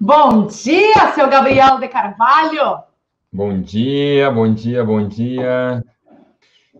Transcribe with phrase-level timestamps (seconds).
[0.00, 2.82] Bom dia, seu Gabriel de Carvalho.
[3.32, 5.82] Bom dia, bom dia, bom dia.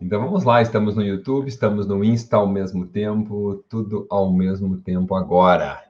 [0.00, 4.76] Então vamos lá, estamos no YouTube, estamos no Insta ao mesmo tempo, tudo ao mesmo
[4.78, 5.84] tempo agora.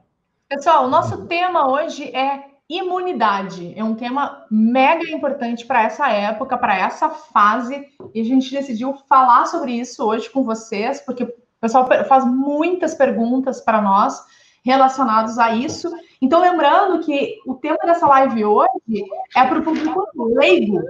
[0.47, 3.73] Pessoal, o nosso tema hoje é imunidade.
[3.75, 8.95] É um tema mega importante para essa época, para essa fase, e a gente decidiu
[9.09, 14.19] falar sobre isso hoje com vocês, porque o pessoal faz muitas perguntas para nós
[14.65, 15.91] relacionados a isso.
[16.19, 20.81] Então, lembrando que o tema dessa live hoje é para o público leigo.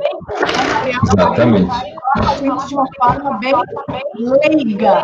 [1.03, 1.71] Exatamente.
[2.15, 3.53] A gente de uma forma bem
[4.15, 5.03] leiga.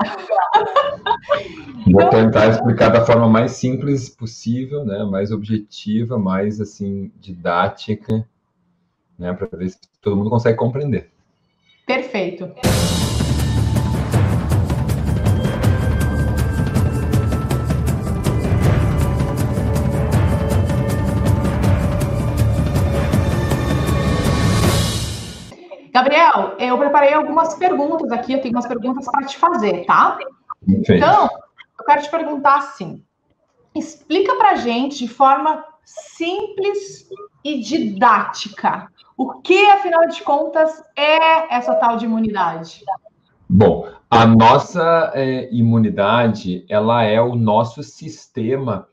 [1.91, 5.03] Vou tentar explicar da forma mais simples possível, né?
[5.03, 8.25] mais objetiva, mais assim didática,
[9.19, 9.33] né?
[9.33, 11.09] para ver se todo mundo consegue compreender.
[11.85, 12.49] Perfeito.
[25.91, 30.17] Gabriel, eu preparei algumas perguntas aqui, eu tenho umas perguntas para te fazer, tá?
[30.65, 30.93] Perfeito.
[30.93, 31.29] Então,
[31.79, 33.03] eu quero te perguntar assim:
[33.75, 37.09] explica para gente de forma simples
[37.43, 42.83] e didática o que, afinal de contas, é essa tal de imunidade.
[43.47, 48.87] Bom, a nossa é, imunidade, ela é o nosso sistema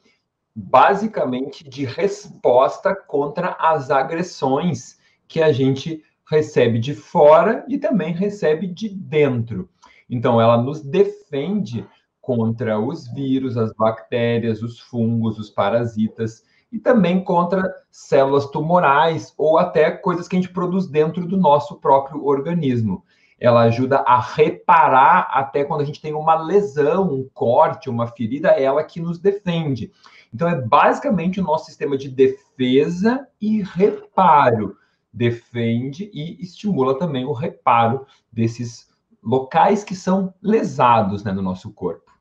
[0.55, 8.67] basicamente de resposta contra as agressões que a gente recebe de fora e também recebe
[8.67, 9.69] de dentro.
[10.09, 11.87] Então, ela nos defende
[12.21, 19.59] contra os vírus, as bactérias, os fungos, os parasitas e também contra células tumorais ou
[19.59, 23.03] até coisas que a gente produz dentro do nosso próprio organismo.
[23.41, 28.51] Ela ajuda a reparar até quando a gente tem uma lesão, um corte, uma ferida,
[28.51, 29.91] é ela que nos defende.
[30.35, 34.77] Então é basicamente o nosso sistema de defesa e reparo
[35.13, 38.89] defende e estimula também o reparo desses
[39.23, 42.13] locais que são lesados né, no nosso corpo.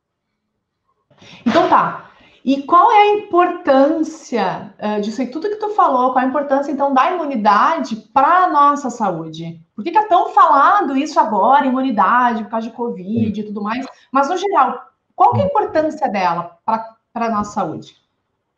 [1.46, 2.08] Então tá.
[2.48, 6.72] E qual é a importância uh, disso aí, tudo que tu falou, qual a importância,
[6.72, 9.62] então, da imunidade para a nossa saúde?
[9.76, 13.62] Por que, que, é tão falado isso agora, imunidade, por causa de Covid e tudo
[13.62, 13.86] mais?
[14.14, 14.82] Mas, no geral,
[15.14, 17.98] qual que é a importância dela para a nossa saúde?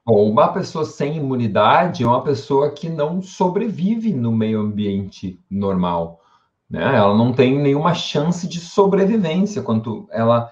[0.10, 6.20] Bom, uma pessoa sem imunidade é uma pessoa que não sobrevive no meio ambiente normal.
[6.68, 6.82] Né?
[6.82, 10.52] Ela não tem nenhuma chance de sobrevivência quanto ela.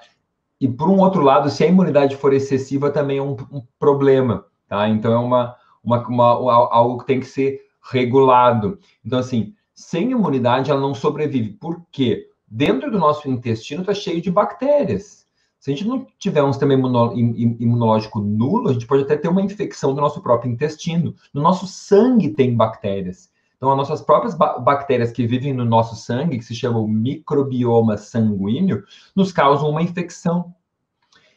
[0.62, 4.46] E por um outro lado, se a imunidade for excessiva, também é um, um problema.
[4.68, 4.88] Tá?
[4.90, 6.24] Então é uma, uma, uma,
[6.72, 7.60] algo que tem que ser
[7.92, 8.78] regulado.
[9.04, 11.54] Então, assim, sem imunidade ela não sobrevive.
[11.54, 12.30] Por quê?
[12.48, 15.27] Dentro do nosso intestino está cheio de bactérias.
[15.68, 19.42] Se a gente não tiver um sistema imunológico nulo, a gente pode até ter uma
[19.42, 21.14] infecção do nosso próprio intestino.
[21.34, 23.30] No nosso sangue tem bactérias.
[23.58, 27.98] Então, as nossas próprias bactérias que vivem no nosso sangue, que se chama o microbioma
[27.98, 30.56] sanguíneo, nos causam uma infecção.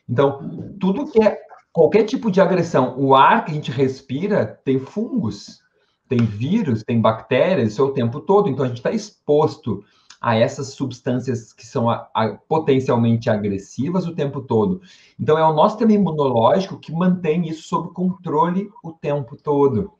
[0.08, 1.36] Então, tudo que é
[1.72, 5.60] qualquer tipo de agressão, o ar que a gente respira tem fungos,
[6.08, 8.48] tem vírus, tem bactérias, isso é o tempo todo.
[8.48, 9.82] Então, a gente está exposto
[10.20, 14.82] a essas substâncias que são a, a, potencialmente agressivas o tempo todo.
[15.18, 19.92] Então, é o nosso sistema imunológico que mantém isso sob controle o tempo todo.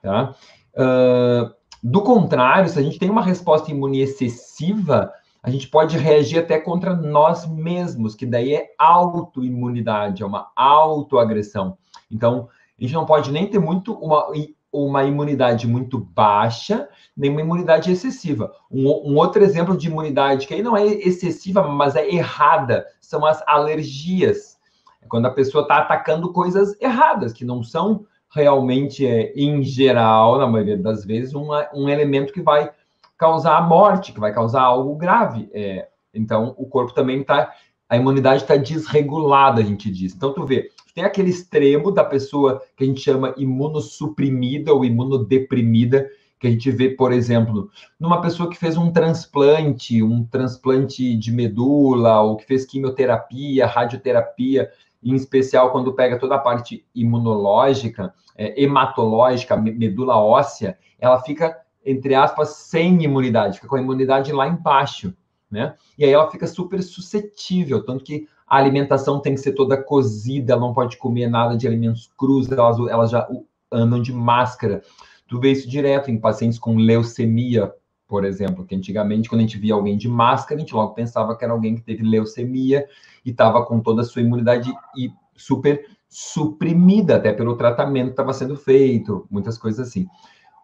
[0.00, 0.34] Tá?
[0.74, 1.52] Uh,
[1.82, 5.12] do contrário, se a gente tem uma resposta imune excessiva,
[5.42, 11.76] a gente pode reagir até contra nós mesmos, que daí é autoimunidade, é uma autoagressão.
[12.10, 12.48] Então,
[12.78, 14.28] a gente não pode nem ter muito uma
[14.72, 18.52] uma imunidade muito baixa, nem uma imunidade excessiva.
[18.70, 23.24] Um, um, outro exemplo de imunidade que aí não é excessiva, mas é errada, são
[23.24, 24.58] as alergias.
[25.02, 30.38] É quando a pessoa está atacando coisas erradas, que não são realmente, é, em geral,
[30.38, 32.70] na maioria das vezes, uma, um elemento que vai
[33.16, 35.48] causar a morte, que vai causar algo grave.
[35.52, 37.52] É, então, o corpo também está.
[37.88, 40.14] A imunidade está desregulada, a gente diz.
[40.14, 46.10] Então, tu vê, tem aquele extremo da pessoa que a gente chama imunossuprimida ou imunodeprimida,
[46.40, 51.30] que a gente vê, por exemplo, numa pessoa que fez um transplante, um transplante de
[51.30, 58.60] medula, ou que fez quimioterapia, radioterapia, em especial quando pega toda a parte imunológica, é,
[58.60, 61.56] hematológica, medula óssea, ela fica,
[61.86, 65.14] entre aspas, sem imunidade, fica com a imunidade lá embaixo,
[65.48, 65.76] né?
[65.96, 70.52] E aí ela fica super suscetível, tanto que a alimentação tem que ser toda cozida,
[70.52, 73.28] ela não pode comer nada de alimentos crus, elas, elas já
[73.70, 74.82] andam de máscara.
[75.26, 77.72] Tu vê isso direto em pacientes com leucemia,
[78.06, 81.36] por exemplo, que antigamente, quando a gente via alguém de máscara, a gente logo pensava
[81.36, 82.86] que era alguém que teve leucemia
[83.24, 88.32] e estava com toda a sua imunidade e super suprimida até pelo tratamento que estava
[88.32, 90.06] sendo feito, muitas coisas assim.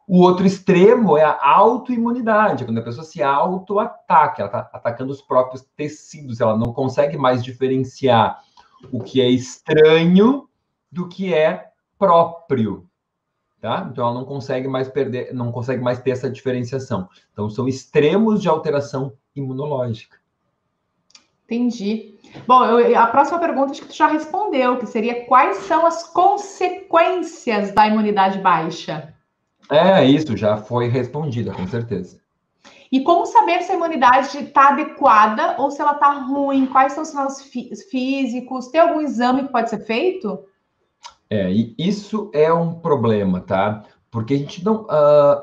[0.06, 5.22] O outro extremo é a autoimunidade, quando a pessoa se auto-ataca, ela está atacando os
[5.22, 8.42] próprios tecidos, ela não consegue mais diferenciar
[8.92, 10.46] o que é estranho
[10.92, 12.86] do que é próprio.
[13.60, 13.88] Tá?
[13.90, 17.08] Então ela não consegue mais perder, não consegue mais ter essa diferenciação.
[17.32, 20.18] Então são extremos de alteração imunológica.
[21.44, 22.18] Entendi.
[22.46, 26.02] Bom, eu, a próxima pergunta acho que tu já respondeu, que seria quais são as
[26.12, 29.13] consequências da imunidade baixa?
[29.70, 32.20] É, isso já foi respondida, com certeza.
[32.92, 36.66] E como saber se a imunidade está adequada ou se ela está ruim?
[36.66, 37.42] Quais são os sinais
[37.90, 38.68] físicos?
[38.68, 40.44] Tem algum exame que pode ser feito?
[41.28, 43.82] É, e isso é um problema, tá?
[44.10, 44.82] Porque a gente não.
[44.82, 45.42] Uh,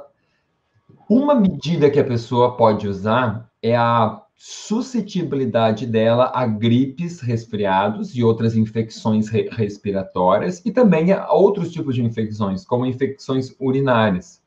[1.09, 8.23] uma medida que a pessoa pode usar é a suscetibilidade dela a gripes, resfriados e
[8.23, 14.41] outras infecções re respiratórias e também a outros tipos de infecções, como infecções urinárias.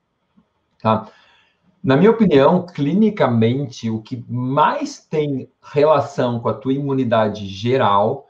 [0.83, 1.09] Tá?
[1.81, 8.27] Na minha opinião, clinicamente, o que mais tem relação com a tua imunidade geral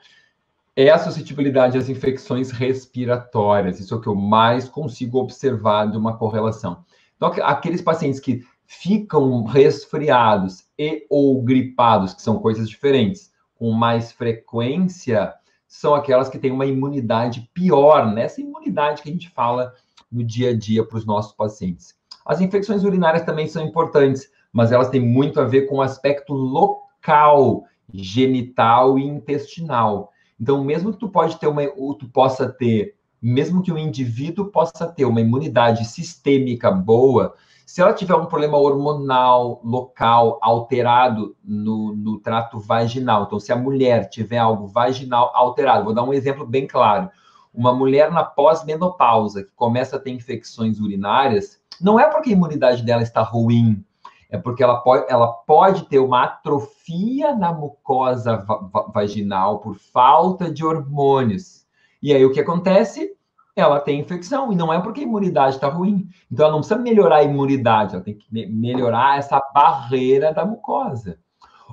[0.76, 3.80] é a suscetibilidade às infecções respiratórias.
[3.80, 6.84] Isso é o que eu mais consigo observar de uma correlação.
[7.16, 14.12] Então, aqueles pacientes que ficam resfriados e ou gripados, que são coisas diferentes, com mais
[14.12, 15.34] frequência,
[15.66, 19.72] são aquelas que têm uma imunidade pior, nessa imunidade que a gente fala
[20.10, 21.94] no dia a dia para os nossos pacientes.
[22.24, 26.32] As infecções urinárias também são importantes, mas elas têm muito a ver com o aspecto
[26.32, 30.12] local, genital e intestinal.
[30.40, 34.46] Então, mesmo que tu pode ter uma, ou tu possa ter, mesmo que o indivíduo
[34.46, 37.34] possa ter uma imunidade sistêmica boa,
[37.66, 43.56] se ela tiver um problema hormonal local alterado no, no trato vaginal, então se a
[43.56, 47.08] mulher tiver algo vaginal alterado, vou dar um exemplo bem claro.
[47.52, 52.82] Uma mulher na pós-menopausa que começa a ter infecções urinárias, não é porque a imunidade
[52.82, 53.84] dela está ruim,
[54.30, 60.50] é porque ela pode, ela pode ter uma atrofia na mucosa va vaginal por falta
[60.50, 61.64] de hormônios.
[62.02, 63.16] E aí o que acontece?
[63.56, 66.08] Ela tem infecção, e não é porque a imunidade está ruim.
[66.30, 71.18] Então, ela não precisa melhorar a imunidade, ela tem que melhorar essa barreira da mucosa.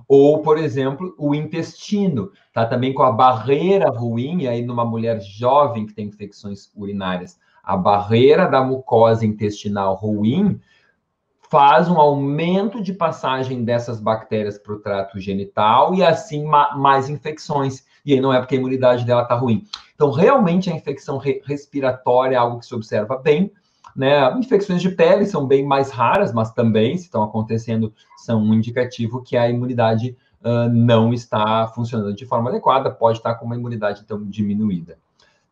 [0.08, 5.20] Ou, por exemplo, o intestino, tá também com a barreira ruim, e aí numa mulher
[5.22, 10.60] jovem que tem infecções urinárias, a barreira da mucosa intestinal ruim
[11.50, 17.86] faz um aumento de passagem dessas bactérias para o trato genital e assim mais infecções.
[18.06, 19.64] E aí não é porque a imunidade dela está ruim.
[19.96, 23.52] Então, realmente, a infecção re respiratória é algo que se observa bem.
[23.96, 24.32] Né?
[24.38, 29.22] Infecções de pele são bem mais raras, mas também, se estão acontecendo, são um indicativo
[29.22, 34.02] que a imunidade uh, não está funcionando de forma adequada, pode estar com uma imunidade
[34.04, 34.98] então diminuída.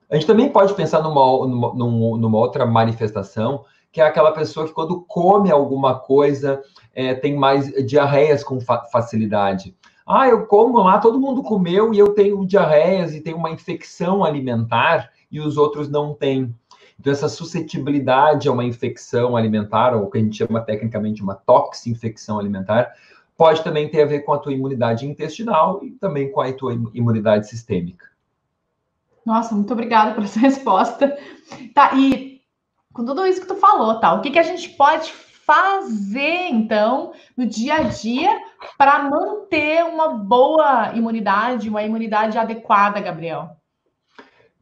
[0.10, 4.74] A gente também pode pensar numa, numa, numa outra manifestação, que é aquela pessoa que
[4.74, 6.62] quando come alguma coisa
[6.94, 9.76] é, tem mais diarreias com fa facilidade.
[10.12, 14.24] Ah, eu como lá, todo mundo comeu e eu tenho diarreias e tenho uma infecção
[14.24, 16.56] alimentar e os outros não têm.
[17.00, 21.36] Então, essa suscetibilidade a uma infecção alimentar, ou o que a gente chama tecnicamente uma
[21.36, 22.92] toxinfecção alimentar,
[23.38, 26.74] pode também ter a ver com a tua imunidade intestinal e também com a tua
[26.92, 28.08] imunidade sistêmica.
[29.24, 31.16] Nossa, muito obrigada por essa resposta.
[31.76, 32.42] Tá, e
[32.92, 34.12] com tudo isso que tu falou, tá?
[34.16, 35.14] O que, que a gente pode
[35.50, 38.30] fazer, então, no dia a dia
[38.78, 43.58] para manter uma boa imunidade, uma imunidade adequada, Gabriel?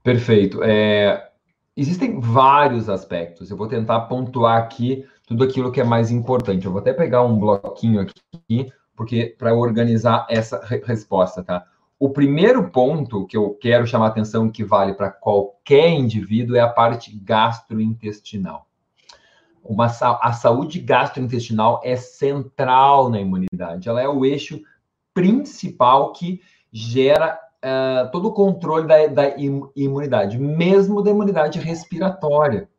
[0.01, 0.63] Perfeito.
[0.63, 1.29] É,
[1.75, 3.51] existem vários aspectos.
[3.51, 6.65] Eu vou tentar pontuar aqui tudo aquilo que é mais importante.
[6.65, 11.65] Eu vou até pegar um bloquinho aqui, porque para organizar essa re resposta, tá?
[11.99, 16.69] O primeiro ponto que eu quero chamar atenção que vale para qualquer indivíduo é a
[16.69, 18.66] parte gastrointestinal
[19.67, 23.89] uma, a saúde gastrointestinal é central na imunidade.
[23.89, 24.61] Ela é o eixo
[25.13, 29.35] principal que gera uh, todo o controle da, da
[29.75, 32.69] imunidade, mesmo da imunidade respiratória.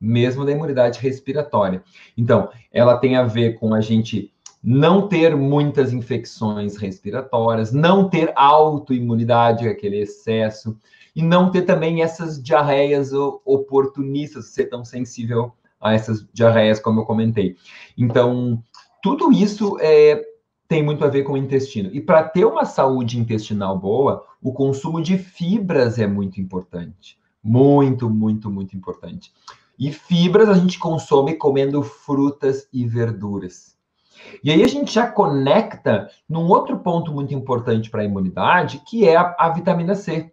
[0.00, 1.82] Mesmo da imunidade respiratória.
[2.16, 4.32] Então, ela tem a ver com a gente
[4.62, 10.76] não ter muitas infecções respiratórias, não ter autoimunidade, aquele excesso,
[11.14, 17.06] e não ter também essas diarreias oportunistas, ser tão sensível a essas diarreias, como eu
[17.06, 17.56] comentei.
[17.96, 18.62] Então,
[19.02, 20.22] tudo isso é,
[20.68, 21.90] tem muito a ver com o intestino.
[21.92, 27.18] E para ter uma saúde intestinal boa, o consumo de fibras é muito importante.
[27.42, 29.32] Muito, muito, muito importante.
[29.78, 33.76] E fibras a gente consome comendo frutas e verduras.
[34.44, 39.08] E aí a gente já conecta num outro ponto muito importante para a imunidade, que
[39.08, 40.30] é a, a vitamina C.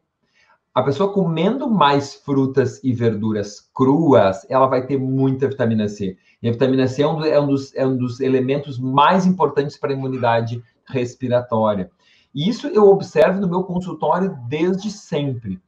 [0.77, 6.15] a pessoa comendo mais frutas e verduras cruas, ela vai ter muita vitamina C.
[6.39, 9.75] E a vitamina C é um, é um, dos, é um dos elementos mais importantes
[9.75, 11.89] para a imunidade respiratória.
[12.31, 15.59] E isso eu observo no meu consultório desde sempre,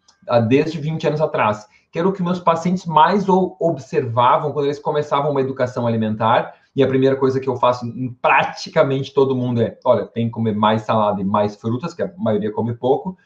[0.47, 5.31] desde 20 anos atrás, que era o que meus pacientes mais observavam quando eles começavam
[5.31, 6.53] uma educação alimentar.
[6.75, 10.31] E a primeira coisa que eu faço em praticamente todo mundo é: olha, tem que
[10.33, 13.17] comer mais salada e mais frutas, que a maioria come pouco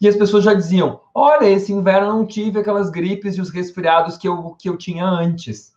[0.00, 4.16] e as pessoas já diziam: olha, esse inverno não tive aquelas gripes e os resfriados
[4.16, 5.72] que eu, que eu tinha antes.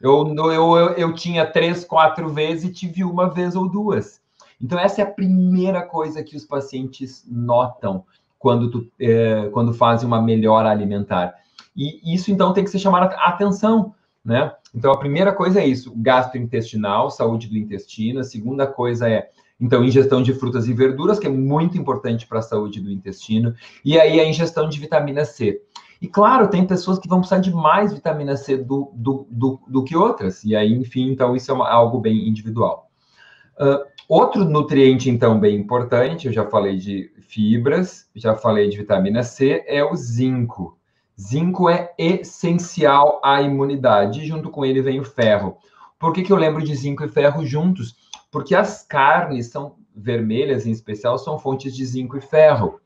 [0.00, 4.20] Eu, eu, eu, eu tinha três, quatro vezes e tive uma vez ou duas.
[4.60, 8.04] Então, essa é a primeira coisa que os pacientes notam
[8.38, 11.34] quando, tu, é, quando fazem uma melhora alimentar.
[11.76, 14.52] E isso, então, tem que ser chamado a atenção, né?
[14.74, 18.20] Então, a primeira coisa é isso, gastrointestinal, saúde do intestino.
[18.20, 22.38] A segunda coisa é então, ingestão de frutas e verduras, que é muito importante para
[22.38, 23.54] a saúde do intestino.
[23.84, 25.60] E aí, a ingestão de vitamina C.
[26.00, 29.84] E claro, tem pessoas que vão precisar de mais vitamina C do, do, do, do
[29.84, 30.42] que outras.
[30.44, 32.90] E aí, enfim, então, isso é uma, algo bem individual.
[33.60, 39.22] Uh, outro nutriente, então, bem importante, eu já falei de fibras, já falei de vitamina
[39.22, 40.78] C, é o zinco.
[41.20, 45.58] Zinco é essencial à imunidade, junto com ele vem o ferro.
[45.98, 47.94] Por que, que eu lembro de zinco e ferro juntos?
[48.30, 52.80] Porque as carnes são vermelhas, em especial, são fontes de zinco e ferro.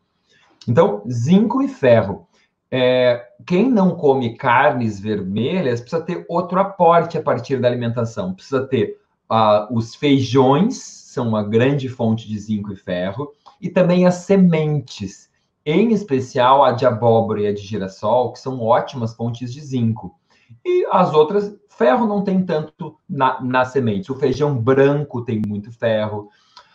[0.67, 2.27] Então, zinco e ferro.
[2.71, 8.35] É, quem não come carnes vermelhas precisa ter outro aporte a partir da alimentação.
[8.35, 8.99] Precisa ter
[9.31, 15.31] uh, os feijões, são uma grande fonte de zinco e ferro, e também as sementes,
[15.65, 20.19] em especial a de abóbora e a de girassol, que são ótimas fontes de zinco.
[20.65, 24.09] E as outras Ferro não tem tanto na, nas sementes.
[24.09, 26.29] O feijão branco tem muito ferro,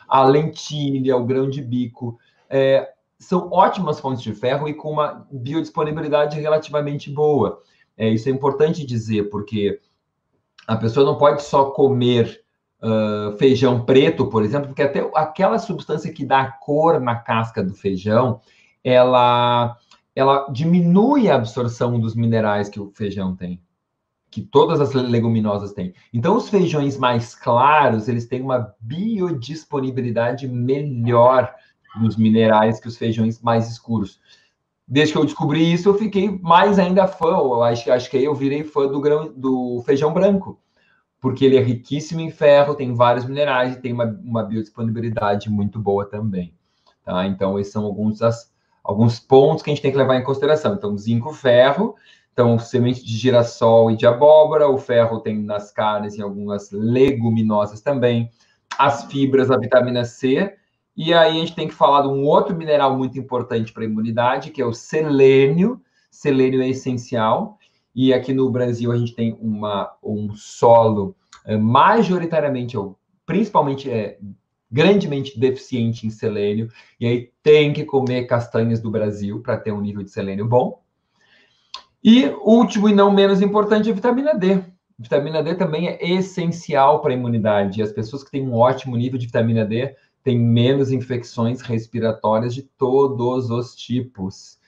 [0.07, 2.17] a lentilha, o grão de bico,
[2.49, 7.61] é, são ótimas fontes de ferro e com uma biodisponibilidade relativamente boa.
[7.97, 9.79] É, isso é importante dizer, porque
[10.67, 12.41] a pessoa não pode só comer
[12.81, 17.73] uh, feijão preto, por exemplo, porque até aquela substância que dá cor na casca do
[17.73, 18.41] feijão,
[18.83, 19.77] ela,
[20.15, 23.61] ela diminui a absorção dos minerais que o feijão tem
[24.29, 25.93] que todas as leguminosas têm.
[26.13, 31.53] Então, os feijões mais claros, eles têm uma biodisponibilidade melhor
[31.99, 34.19] dos minerais que os feijões mais escuros.
[34.87, 37.29] Desde que eu descobri isso, eu fiquei mais ainda fã.
[37.29, 40.59] Eu acho, acho que aí eu virei fã do, grão, do feijão branco,
[41.19, 45.79] porque ele é riquíssimo em ferro, tem vários minerais e tem uma, uma biodisponibilidade muito
[45.79, 46.53] boa também.
[47.03, 47.25] Tá?
[47.25, 48.51] Então, esses são alguns, das,
[48.83, 50.73] alguns pontos que a gente tem que levar em consideração.
[50.73, 51.95] Então, zinco, ferro,
[52.33, 57.81] então, semente de girassol e de abóbora, o ferro tem nas carnes e algumas leguminosas
[57.81, 58.29] também,
[58.77, 60.55] as fibras, a vitamina C,
[60.95, 63.85] e aí a gente tem que falar de um outro mineral muito importante para a
[63.85, 65.81] imunidade, que é o selênio.
[66.11, 67.57] Selênio é essencial,
[67.93, 74.17] e aqui no Brasil a gente tem uma, um solo é, majoritariamente, ou principalmente é,
[74.71, 79.81] grandemente deficiente em selênio, e aí tem que comer castanhas do Brasil para ter um
[79.81, 80.81] nível de selênio bom.
[82.03, 84.63] E último e não menos importante, a vitamina D.
[84.97, 87.81] Vitamina D também é essencial para a imunidade.
[87.81, 92.63] As pessoas que têm um ótimo nível de vitamina D têm menos infecções respiratórias de
[92.63, 94.59] todos os tipos.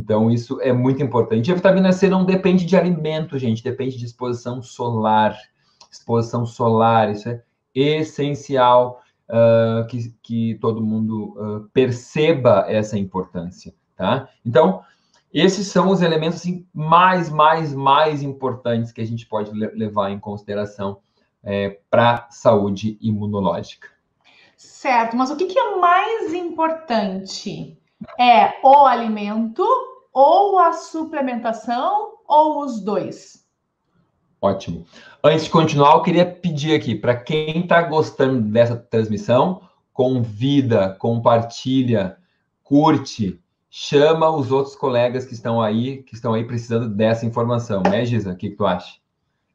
[0.00, 1.48] Então, isso é muito importante.
[1.48, 5.36] E a vitamina C não depende de alimento, gente, depende de exposição solar.
[5.90, 7.42] Exposição solar, isso é
[7.74, 9.00] essencial
[9.30, 14.28] uh, que, que todo mundo uh, perceba essa importância, tá?
[14.44, 14.82] Então,
[15.32, 20.18] esses são os elementos assim, mais, mais, mais importantes que a gente pode levar em
[20.18, 20.98] consideração
[21.42, 23.88] é, para saúde imunológica.
[24.56, 27.78] Certo, mas o que, que é mais importante?
[28.18, 29.64] É o alimento
[30.12, 33.46] ou a suplementação ou os dois?
[34.40, 34.86] Ótimo.
[35.22, 42.16] Antes de continuar, eu queria pedir aqui para quem está gostando dessa transmissão, convida, compartilha,
[42.62, 48.04] curte, chama os outros colegas que estão aí, que estão aí precisando dessa informação, né,
[48.04, 48.32] Giza?
[48.32, 48.98] O que, que tu acha?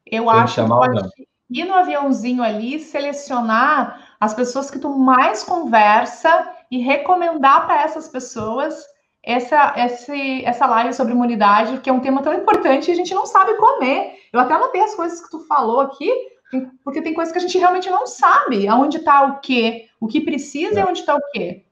[0.06, 1.10] Eu Tem acho que, pode
[1.50, 8.08] ir no aviãozinho ali, selecionar as pessoas que tu mais conversa e recomendar para essas
[8.08, 8.84] pessoas
[9.22, 13.12] essa, esse, essa live sobre imunidade, que é um tema tão importante e a gente
[13.12, 14.15] não sabe comer.
[14.36, 16.10] Eu até anotei as coisas que tu falou aqui,
[16.84, 20.20] porque tem coisas que a gente realmente não sabe aonde está o quê, o que
[20.20, 20.82] precisa é.
[20.82, 21.64] e onde está o quê.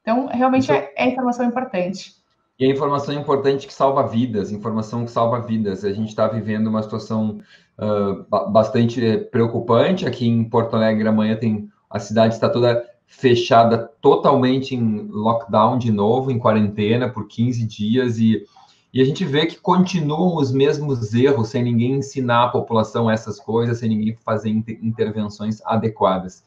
[0.00, 2.14] Então, realmente então, é, é informação importante.
[2.58, 5.84] E a informação importante que salva vidas, informação que salva vidas.
[5.84, 7.40] A gente está vivendo uma situação
[7.78, 10.06] uh, bastante preocupante.
[10.06, 15.92] Aqui em Porto Alegre, amanhã tem a cidade está toda fechada totalmente em lockdown de
[15.92, 18.44] novo, em quarentena por 15 dias e
[18.92, 23.40] e a gente vê que continuam os mesmos erros, sem ninguém ensinar a população essas
[23.40, 26.44] coisas, sem ninguém fazer intervenções adequadas.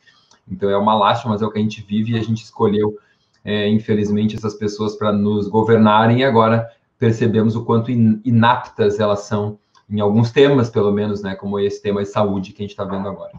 [0.47, 2.99] Então é uma lástima, mas é o que a gente vive e a gente escolheu,
[3.43, 9.57] é, infelizmente, essas pessoas para nos governarem e agora percebemos o quanto inaptas elas são
[9.89, 12.83] em alguns temas, pelo menos, né, como esse tema de saúde que a gente está
[12.83, 13.33] vendo agora.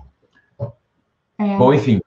[1.39, 1.57] É.
[1.57, 2.01] Bom, enfim.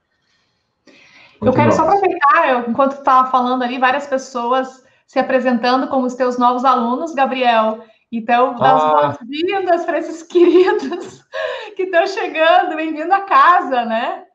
[1.42, 6.14] Eu quero só aproveitar, eu, enquanto estava falando ali, várias pessoas se apresentando como os
[6.14, 7.80] teus novos alunos, Gabriel.
[8.12, 8.90] Então, das ah.
[8.92, 11.26] boas-vindas para esses queridos
[11.76, 14.26] que estão chegando, bem-vindo à casa, né?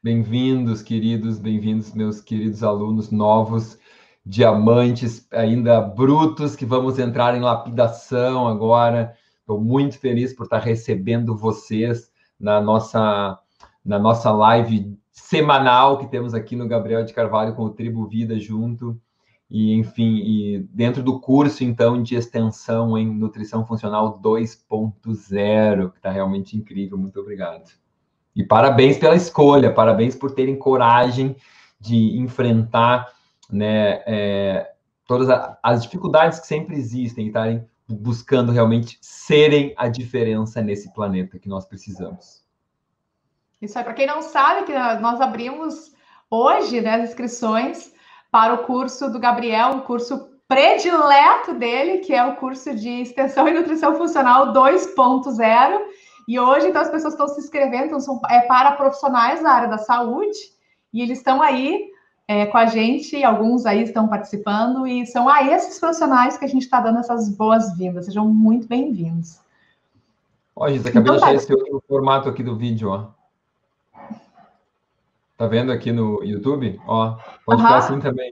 [0.00, 3.76] Bem-vindos, queridos, bem-vindos, meus queridos alunos novos,
[4.24, 9.16] diamantes ainda brutos, que vamos entrar em lapidação agora.
[9.40, 12.08] Estou muito feliz por estar recebendo vocês
[12.38, 13.36] na nossa,
[13.84, 18.38] na nossa live semanal que temos aqui no Gabriel de Carvalho com o Tribo Vida
[18.38, 18.96] junto
[19.50, 26.10] e enfim, e dentro do curso então de extensão em nutrição funcional 2.0, que está
[26.10, 26.96] realmente incrível.
[26.96, 27.68] Muito obrigado.
[28.34, 31.34] E parabéns pela escolha, parabéns por terem coragem
[31.80, 33.12] de enfrentar
[33.50, 34.72] né, é,
[35.04, 35.28] todas
[35.60, 41.48] as dificuldades que sempre existem e estarem buscando realmente serem a diferença nesse planeta que
[41.48, 42.44] nós precisamos.
[43.60, 45.92] Isso aí, para quem não sabe, que nós abrimos
[46.30, 47.92] hoje né, as inscrições
[48.30, 53.48] para o curso do Gabriel, o curso predileto dele, que é o curso de Extensão
[53.48, 55.80] e Nutrição Funcional 2.0.
[56.28, 59.68] E hoje, então, as pessoas estão se inscrevendo, então, são, é para profissionais da área
[59.68, 60.38] da saúde,
[60.92, 61.88] e eles estão aí
[62.26, 66.48] é, com a gente, alguns aí estão participando, e são a esses profissionais que a
[66.48, 68.06] gente está dando essas boas-vindas.
[68.06, 69.40] Sejam muito bem-vindos.
[70.54, 71.34] Ó, gente, acabei então, de achar tá.
[71.34, 73.19] esse outro formato aqui do vídeo, ó.
[75.40, 76.78] Tá vendo aqui no YouTube?
[76.86, 77.16] Ó,
[77.46, 78.30] pode ficar assim também.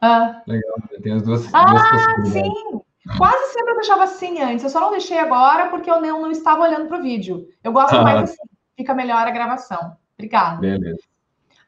[0.00, 0.40] Ah.
[0.46, 2.32] Legal, tem as duas, ah, duas possibilidades.
[2.32, 2.80] Sim.
[3.18, 6.30] Quase sempre eu deixava assim antes, eu só não deixei agora porque eu não, não
[6.30, 7.46] estava olhando para o vídeo.
[7.62, 8.02] Eu gosto ah.
[8.02, 8.42] mais assim,
[8.74, 9.94] fica melhor a gravação.
[10.14, 10.58] Obrigada.
[10.58, 11.02] Beleza.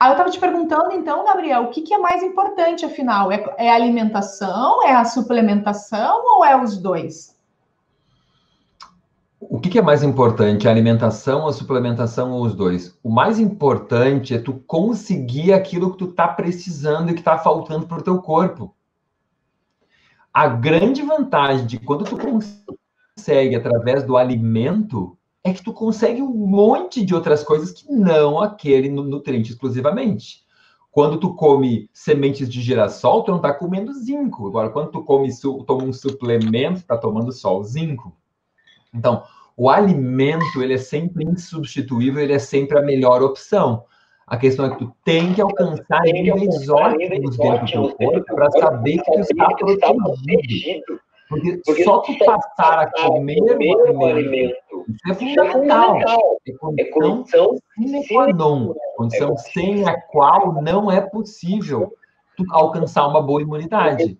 [0.01, 3.31] Aí eu estava te perguntando, então, Gabriel, o que, que é mais importante, afinal?
[3.31, 7.38] É, é a alimentação, é a suplementação ou é os dois?
[9.41, 12.99] O que, que, é mais importante, a alimentação, a suplementação ou os dois?
[13.05, 17.87] O mais importante é tu conseguir aquilo que tu tá precisando e que tá faltando
[17.87, 18.75] pro teu corpo.
[20.35, 26.35] A grande vantagem de quando tu consegue através do alimento é que tu consegue um
[26.35, 30.45] monte de outras coisas que não aquele nutriente exclusivamente.
[30.91, 34.49] Quando tu come sementes de girassol, tu não tá comendo zinco.
[34.49, 35.29] Agora, quando tu come,
[35.65, 38.17] toma um suplemento, tá tomando só o zinco.
[38.95, 39.23] Então,
[39.57, 43.85] o alimento, ele é sempre insubstituível, ele é sempre a melhor opção.
[44.27, 48.51] A questão é que tu tem que alcançar níveis ótimos dentro do teu corpo para
[48.51, 51.01] saber que tu está protegido.
[51.29, 56.41] Porque, Porque só tu passar a comer o alimento, isso é fundamental.
[56.79, 61.93] É condição sine qua non, condição sem a qual não é possível
[62.37, 64.17] tu alcançar uma boa imunidade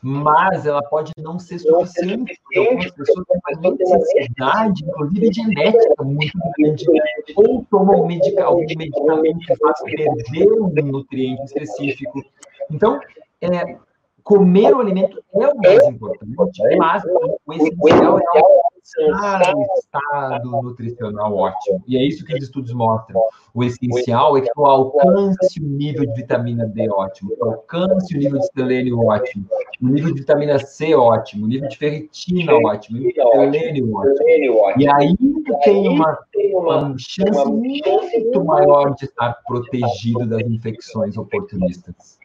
[0.00, 6.38] mas ela pode não ser suficiente, porque algumas pessoas têm uma necessidade, inclusive genética, muito
[6.56, 6.86] grande,
[7.34, 12.22] ou tomam algum medicamento que faz perder um nutriente específico.
[12.70, 13.00] Então,
[13.40, 13.76] é,
[14.22, 18.67] comer o alimento é o mais importante, mas o essencial é
[18.98, 21.82] alcançar o estado nutricional ótimo.
[21.86, 23.20] E é isso que os estudos mostram.
[23.54, 28.18] O essencial é que tu alcance o nível de vitamina D ótimo, tu alcance o
[28.18, 29.46] nível de selênio ótimo,
[29.82, 34.58] o nível de vitamina C ótimo, o nível de ferritina ótimo, o nível de selênio
[34.58, 34.82] ótimo.
[34.82, 36.18] E aí tu tem uma,
[36.54, 42.18] uma chance muito maior de estar protegido das infecções oportunistas.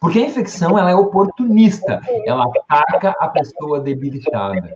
[0.00, 4.74] Porque a infecção ela é oportunista, ela ataca a pessoa debilitada.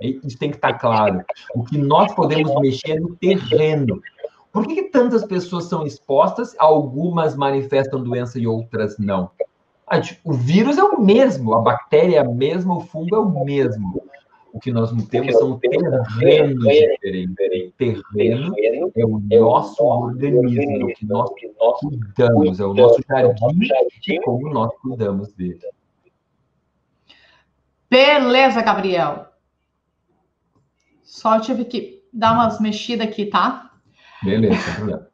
[0.00, 1.24] Isso tem que estar claro.
[1.54, 4.00] O que nós podemos mexer é no terreno.
[4.52, 6.54] Por que, que tantas pessoas são expostas?
[6.58, 9.30] Algumas manifestam doença e outras não.
[10.24, 14.02] O vírus é o mesmo, a bactéria é a mesma, o fungo é o mesmo.
[14.52, 17.72] O que nós não temos são terrenos diferentes.
[17.76, 18.54] Terreno
[18.96, 21.30] é o nosso organismo, o que nós
[21.80, 25.60] cuidamos, é o nosso jardim e como nós cuidamos dele.
[27.90, 29.27] Beleza, Gabriel.
[31.08, 33.70] Só tive que dar umas mexidas aqui, tá?
[34.22, 34.56] Beleza,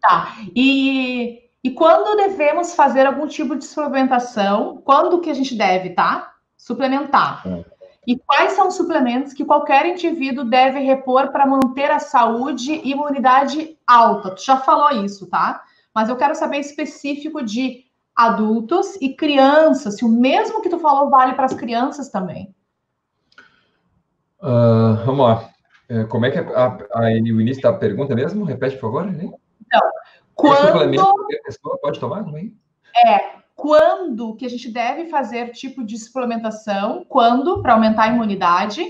[0.00, 0.36] Tá.
[0.54, 4.80] E, e quando devemos fazer algum tipo de suplementação?
[4.84, 6.34] Quando que a gente deve, tá?
[6.56, 7.42] Suplementar.
[7.46, 7.64] É.
[8.06, 12.92] E quais são os suplementos que qualquer indivíduo deve repor para manter a saúde e
[12.92, 14.30] imunidade alta?
[14.30, 15.64] Tu já falou isso, tá?
[15.98, 17.84] mas eu quero saber específico de
[18.14, 22.54] adultos e crianças, se o mesmo que tu falou vale para as crianças também.
[24.40, 25.50] Uh, vamos lá.
[25.88, 28.44] É, como é que é a, a, o início da pergunta mesmo?
[28.44, 29.06] Repete, por favor.
[29.06, 29.24] Né?
[29.24, 29.80] Então,
[30.34, 31.00] quando...
[31.00, 32.24] a pessoa pode tomar?
[33.06, 38.84] É, quando que a gente deve fazer tipo de suplementação, quando, para aumentar a imunidade,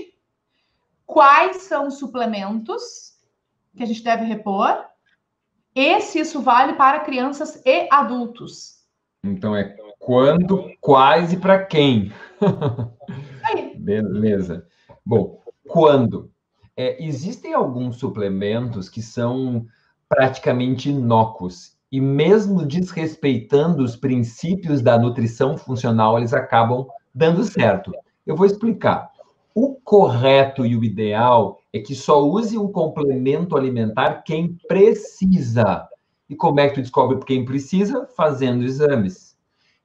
[1.05, 3.17] quais são os suplementos
[3.75, 4.85] que a gente deve repor,
[5.73, 8.83] e se isso vale para crianças e adultos.
[9.23, 12.11] Então é quando, quais e para quem.
[13.77, 14.67] Beleza.
[15.05, 16.31] Bom, quando?
[16.75, 19.65] É, existem alguns suplementos que são
[20.07, 27.91] praticamente inócuos e mesmo desrespeitando os princípios da nutrição funcional, eles acabam dando certo.
[28.25, 29.09] Eu vou explicar.
[29.55, 35.87] O correto e o ideal é que só use um complemento alimentar quem precisa.
[36.29, 38.07] E como é que tu descobre quem precisa?
[38.15, 39.28] Fazendo exames.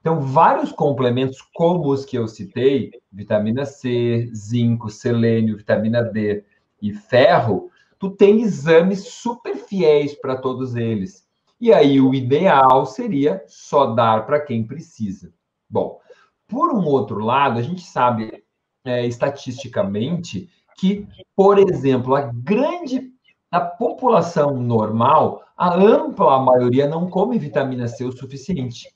[0.05, 6.45] Então, vários complementos, como os que eu citei, vitamina C, zinco, selênio, vitamina D
[6.83, 11.27] e ferro, tu tem exames super fiéis para todos eles.
[11.59, 15.33] E aí o ideal seria só dar para quem precisa.
[15.71, 15.99] Bom,
[16.47, 18.45] por um outro lado, a gente sabe
[18.85, 23.11] é, estatisticamente que, por exemplo, a grande
[23.51, 28.93] a população normal, a ampla maioria não come vitamina C o suficiente.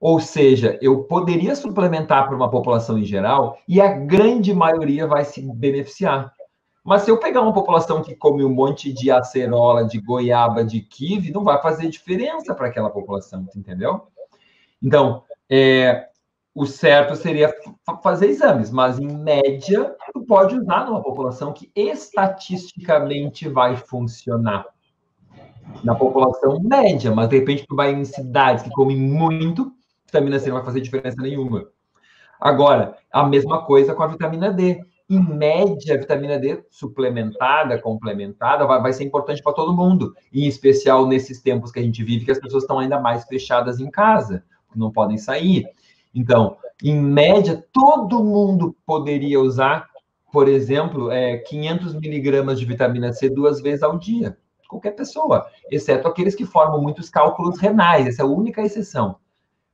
[0.00, 5.24] Ou seja, eu poderia suplementar para uma população em geral e a grande maioria vai
[5.24, 6.32] se beneficiar.
[6.82, 10.80] Mas se eu pegar uma população que come um monte de acerola, de goiaba, de
[10.80, 14.06] kiwi, não vai fazer diferença para aquela população, entendeu?
[14.82, 16.08] Então, é,
[16.54, 17.54] o certo seria
[18.02, 24.66] fazer exames, mas em média, tu pode usar numa população que estatisticamente vai funcionar.
[25.84, 29.72] Na população média, mas de repente tu vai em cidades que comem muito,
[30.10, 31.68] vitamina C não vai fazer diferença nenhuma.
[32.40, 38.64] Agora, a mesma coisa com a vitamina D em média, a vitamina D suplementada, complementada,
[38.64, 42.24] vai, vai ser importante para todo mundo, em especial nesses tempos que a gente vive,
[42.24, 44.44] que as pessoas estão ainda mais fechadas em casa,
[44.74, 45.66] não podem sair.
[46.14, 49.88] Então, em média, todo mundo poderia usar,
[50.32, 54.38] por exemplo, é, 500 miligramas de vitamina C duas vezes ao dia.
[54.68, 59.16] Qualquer pessoa, exceto aqueles que formam muitos cálculos renais, essa é a única exceção.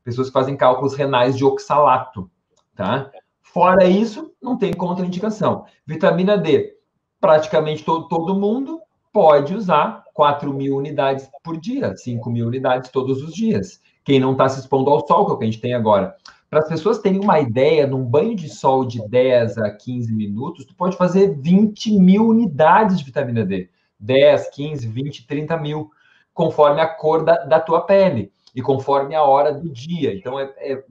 [0.07, 2.31] Pessoas que fazem cálculos renais de oxalato,
[2.77, 3.11] tá?
[3.43, 5.65] Fora isso, não tem contraindicação.
[5.85, 6.77] Vitamina D,
[7.21, 8.81] praticamente todo, todo mundo
[9.13, 13.81] pode usar 4 mil unidades por dia, 5 mil unidades todos os dias.
[14.05, 16.15] Quem não está se expondo ao sol, que é o que a gente tem agora.
[16.49, 20.65] Para as pessoas terem uma ideia, num banho de sol de 10 a 15 minutos,
[20.65, 23.69] tu pode fazer 20 mil unidades de vitamina D.
[23.99, 25.91] 10, 15, 20, 30 mil,
[26.33, 30.17] conforme a cor da, da tua pele e conforme a hora do dia.
[30.17, 30.83] Então, é, é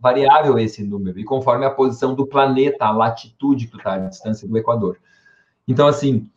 [0.00, 4.48] variável esse número, e conforme a posição do planeta, a latitude que está, a distância
[4.48, 4.96] do Equador.
[5.68, 6.30] Então, assim,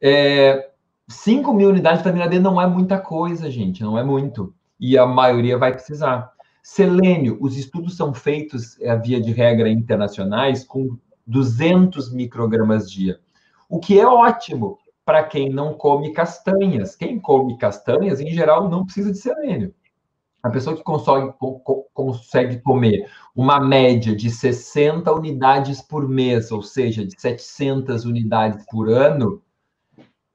[0.00, 0.70] é,
[1.06, 4.54] 5 mil unidades de vitamina D não é muita coisa, gente, não é muito.
[4.80, 6.32] E a maioria vai precisar.
[6.62, 13.20] Selênio, os estudos são feitos, é, via de regra, internacionais, com 200 microgramas dia,
[13.68, 16.96] o que é ótimo para quem não come castanhas.
[16.96, 19.74] Quem come castanhas, em geral, não precisa de selênio.
[20.42, 21.32] A pessoa que consegue,
[21.92, 28.88] consegue comer uma média de 60 unidades por mês, ou seja, de 700 unidades por
[28.88, 29.42] ano,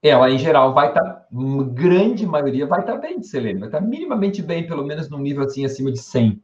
[0.02, 3.60] ela, em geral, vai estar, tá, uma grande maioria vai estar tá bem de selênio,
[3.60, 6.40] vai estar tá minimamente bem, pelo menos num nível assim acima de 100.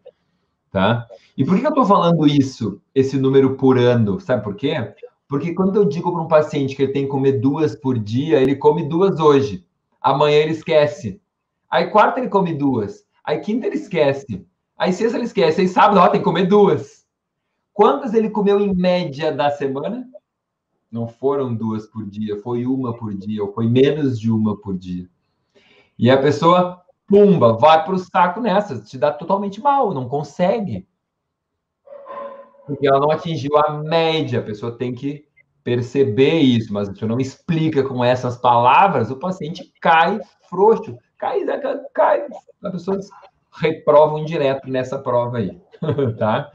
[0.70, 1.06] Tá?
[1.36, 4.18] E por que eu estou falando isso, esse número por ano?
[4.18, 4.94] Sabe por quê?
[5.28, 8.40] Porque quando eu digo para um paciente que ele tem que comer duas por dia,
[8.40, 9.64] ele come duas hoje.
[10.00, 11.20] Amanhã ele esquece.
[11.70, 13.04] Aí quarta ele come duas.
[13.24, 14.46] Aí quinta ele esquece.
[14.76, 15.60] Aí sexta ele esquece.
[15.60, 17.06] Aí sábado, ó, tem que comer duas.
[17.72, 20.06] Quantas ele comeu em média da semana?
[20.90, 24.76] Não foram duas por dia, foi uma por dia, ou foi menos de uma por
[24.76, 25.08] dia.
[25.98, 30.86] E a pessoa, pumba, vai para o saco nessa, te dá totalmente mal, não consegue.
[32.66, 35.26] Porque ela não atingiu a média, a pessoa tem que
[35.64, 41.40] perceber isso, mas se não explica com essas palavras, o paciente cai frouxo, cai,
[41.94, 42.26] cai,
[42.62, 43.08] as pessoas
[43.60, 45.60] reprovam direto nessa prova aí,
[46.18, 46.50] tá?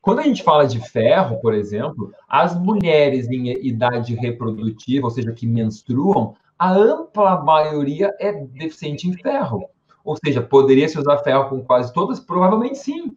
[0.00, 5.32] Quando a gente fala de ferro, por exemplo, as mulheres em idade reprodutiva, ou seja,
[5.32, 9.68] que menstruam, a ampla maioria é deficiente em ferro.
[10.04, 12.18] Ou seja, poderia se usar ferro com quase todas?
[12.18, 13.16] Provavelmente sim.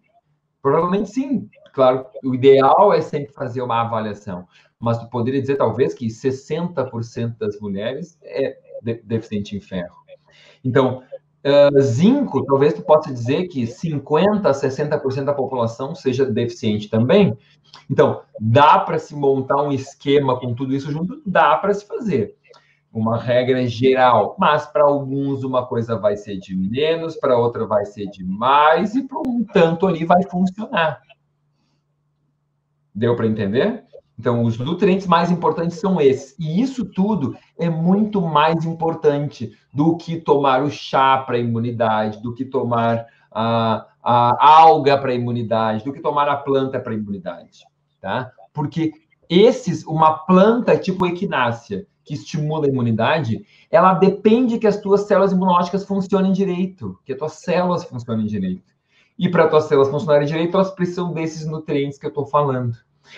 [0.61, 1.49] Provavelmente sim.
[1.73, 4.45] Claro, o ideal é sempre fazer uma avaliação.
[4.81, 8.57] Mas tu poderia dizer, talvez, que 60% das mulheres é
[9.05, 9.95] deficiente em ferro.
[10.63, 11.03] Então,
[11.43, 17.35] Uh, zinco, talvez tu possa dizer que 50% a 60% da população seja deficiente também.
[17.89, 21.19] Então, dá para se montar um esquema com tudo isso junto?
[21.25, 22.35] Dá para se fazer.
[22.93, 27.85] Uma regra geral, mas para alguns uma coisa vai ser de menos, para outra vai
[27.85, 31.01] ser de mais, e para um tanto ali vai funcionar.
[32.93, 33.83] Deu para entender?
[34.21, 36.35] Então, os nutrientes mais importantes são esses.
[36.37, 42.21] E isso tudo é muito mais importante do que tomar o chá para a imunidade,
[42.21, 46.93] do que tomar a, a alga para a imunidade, do que tomar a planta para
[46.93, 47.65] imunidade,
[47.99, 48.31] tá?
[48.53, 48.91] Porque
[49.27, 55.31] esses, uma planta tipo equinácea, que estimula a imunidade, ela depende que as tuas células
[55.31, 58.69] imunológicas funcionem direito, que as tuas células funcionem direito.
[59.17, 62.77] E para as tuas células funcionarem direito, elas precisam desses nutrientes que eu estou falando.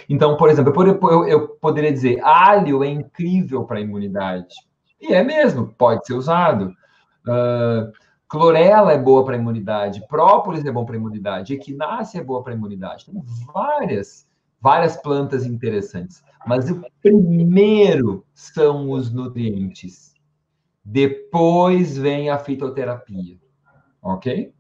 [0.10, 4.56] Então, por exemplo, eu, eu poderia dizer alho é incrível para a imunidade.
[5.00, 6.74] E é mesmo, pode ser usado.
[7.28, 7.92] Uh,
[8.28, 12.42] clorela é boa para a imunidade, própolis é bom para a imunidade, equinácea é boa
[12.42, 13.06] para a imunidade.
[13.06, 13.22] Tem
[13.54, 14.28] várias,
[14.60, 16.24] várias plantas interessantes.
[16.46, 20.14] Mas o primeiro são os nutrientes.
[20.84, 23.38] Depois vem a fitoterapia.
[24.02, 24.54] Ok?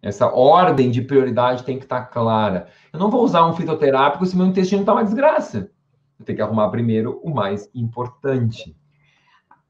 [0.00, 2.68] Essa ordem de prioridade tem que estar clara.
[2.92, 5.70] Eu não vou usar um fitoterápico se meu intestino está uma desgraça.
[6.18, 8.76] Eu tenho que arrumar primeiro o mais importante.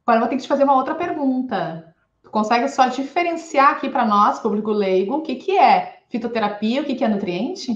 [0.07, 1.95] Agora eu vou ter que te fazer uma outra pergunta.
[2.23, 6.85] Tu consegue só diferenciar aqui para nós, público leigo, o que, que é fitoterapia, o
[6.85, 7.73] que, que é nutriente?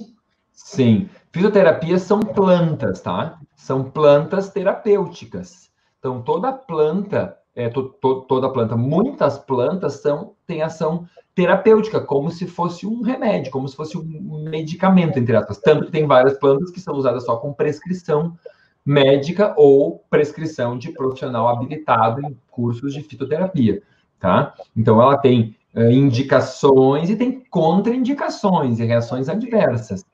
[0.53, 1.09] Sim.
[1.31, 3.39] Fitoterapia são plantas, tá?
[3.57, 5.71] São plantas terapêuticas.
[5.99, 12.31] Então, toda planta, é, to, to, toda planta, muitas plantas são, têm ação terapêutica, como
[12.31, 15.59] se fosse um remédio, como se fosse um medicamento, entre aspas.
[15.59, 18.37] Tanto que tem várias plantas que são usadas só com prescrição
[18.85, 23.83] médica ou prescrição de profissional habilitado em cursos de fitoterapia,
[24.19, 24.55] tá?
[24.77, 30.05] Então, ela tem uh, indicações e tem contraindicações e reações adversas.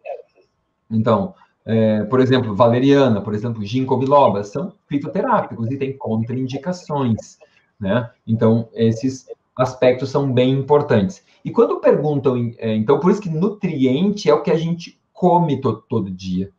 [0.91, 1.35] Então,
[1.69, 7.39] é, por exemplo, valeriana, por exemplo, ginkgo biloba, são fitoterápicos e tem contraindicações,
[7.79, 8.11] né?
[8.27, 11.23] Então, esses aspectos são bem importantes.
[11.45, 15.61] E quando perguntam, é, então, por isso que nutriente é o que a gente come
[15.61, 16.51] to, todo dia.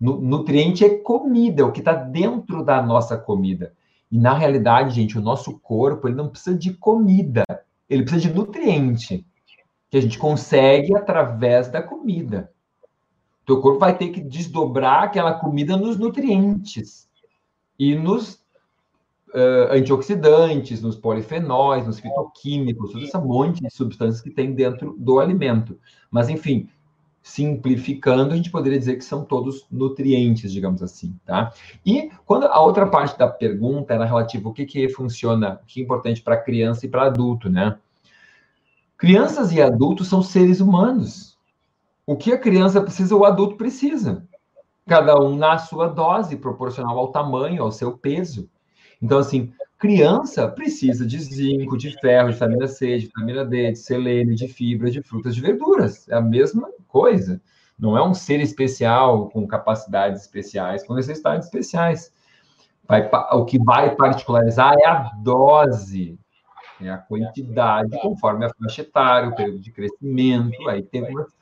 [0.00, 3.72] nutriente é comida, é o que está dentro da nossa comida.
[4.10, 7.44] E na realidade, gente, o nosso corpo ele não precisa de comida,
[7.88, 9.24] ele precisa de nutriente
[9.88, 12.50] que a gente consegue através da comida.
[13.46, 17.08] Teu corpo vai ter que desdobrar aquela comida nos nutrientes
[17.78, 18.34] e nos
[19.28, 25.20] uh, antioxidantes, nos polifenóis, nos fitoquímicos, todo esse monte de substâncias que tem dentro do
[25.20, 25.78] alimento.
[26.10, 26.68] Mas, enfim,
[27.22, 31.52] simplificando, a gente poderia dizer que são todos nutrientes, digamos assim, tá?
[31.84, 35.80] E quando a outra parte da pergunta era relativa ao que, que funciona, o que
[35.80, 37.78] é importante para criança e para adulto, né?
[38.96, 41.35] Crianças e adultos são seres humanos.
[42.06, 44.24] O que a criança precisa, o adulto precisa.
[44.86, 48.48] Cada um na sua dose, proporcional ao tamanho, ao seu peso.
[49.02, 53.78] Então, assim, criança precisa de zinco, de ferro, de vitamina C, de vitamina D, de
[53.78, 56.08] selênio, de fibra, de frutas, de verduras.
[56.08, 57.42] É a mesma coisa.
[57.76, 62.12] Não é um ser especial com capacidades especiais, com necessidades especiais.
[62.86, 66.16] Vai, o que vai particularizar é a dose,
[66.80, 71.35] é a quantidade, conforme a faixa etária, o período de crescimento, aí tem umas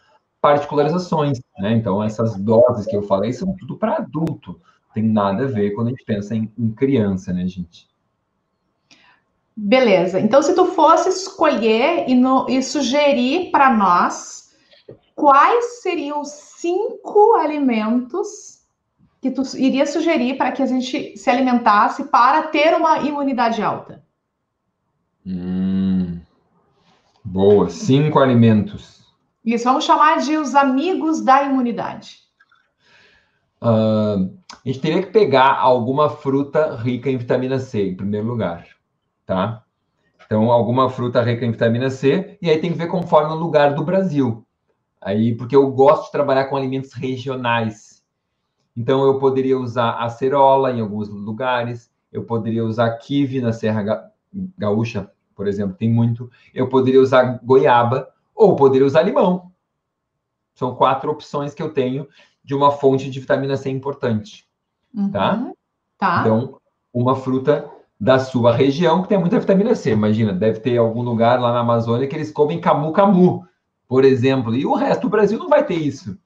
[0.45, 1.73] particularizações, né?
[1.73, 4.61] Então, essas doses que eu falei são tudo para adulto
[4.93, 7.89] tem nada a ver quando a gente pensa em, em criança, né, gente?
[9.57, 10.21] Beleza.
[10.21, 14.55] Então, se tu fosse escolher e, no, e sugerir para nós
[15.17, 18.67] quais seriam os cinco alimentos
[19.23, 24.05] que tu iria sugerir para que a gente se alimentasse para ter uma imunidade alta?
[25.27, 26.21] Hum,
[27.25, 27.71] boa.
[27.71, 28.94] Cinco alimentos.
[29.45, 32.21] Isso, vamos chamar de os amigos da imunidade.
[33.61, 38.67] Uh, a gente teria que pegar alguma fruta rica em vitamina C, em primeiro lugar,
[39.27, 39.63] tá?
[40.25, 43.75] Então, alguma fruta rica em vitamina C, e aí tem que ver conforme o lugar
[43.75, 44.47] do Brasil.
[45.01, 48.03] Aí, porque eu gosto de trabalhar com alimentos regionais.
[48.75, 54.11] Então, eu poderia usar acerola em alguns lugares, eu poderia usar kiwi na Serra
[54.57, 56.31] Gaúcha, por exemplo, tem muito.
[56.55, 58.09] Eu poderia usar goiaba,
[58.45, 59.51] ou poderia usar limão.
[60.55, 62.07] São quatro opções que eu tenho
[62.45, 64.47] de uma fonte de vitamina C importante.
[64.95, 65.11] Uhum.
[65.11, 65.53] Tá?
[65.99, 66.21] tá?
[66.21, 66.61] Então,
[66.93, 69.93] uma fruta da sua região que tem muita vitamina C.
[69.93, 73.47] Imagina, deve ter algum lugar lá na Amazônia que eles comem camu-camu,
[73.89, 74.55] por exemplo.
[74.55, 76.19] E o resto do Brasil não vai ter isso,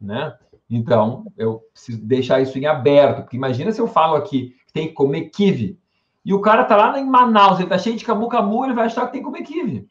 [0.00, 0.34] né?
[0.70, 4.88] Então, eu preciso deixar isso em aberto, porque imagina se eu falo aqui que tem
[4.88, 5.78] que comer kiwi,
[6.24, 9.06] e o cara tá lá em Manaus, ele tá cheio de camu-camu, ele vai achar
[9.06, 9.86] que tem que comer kiwi.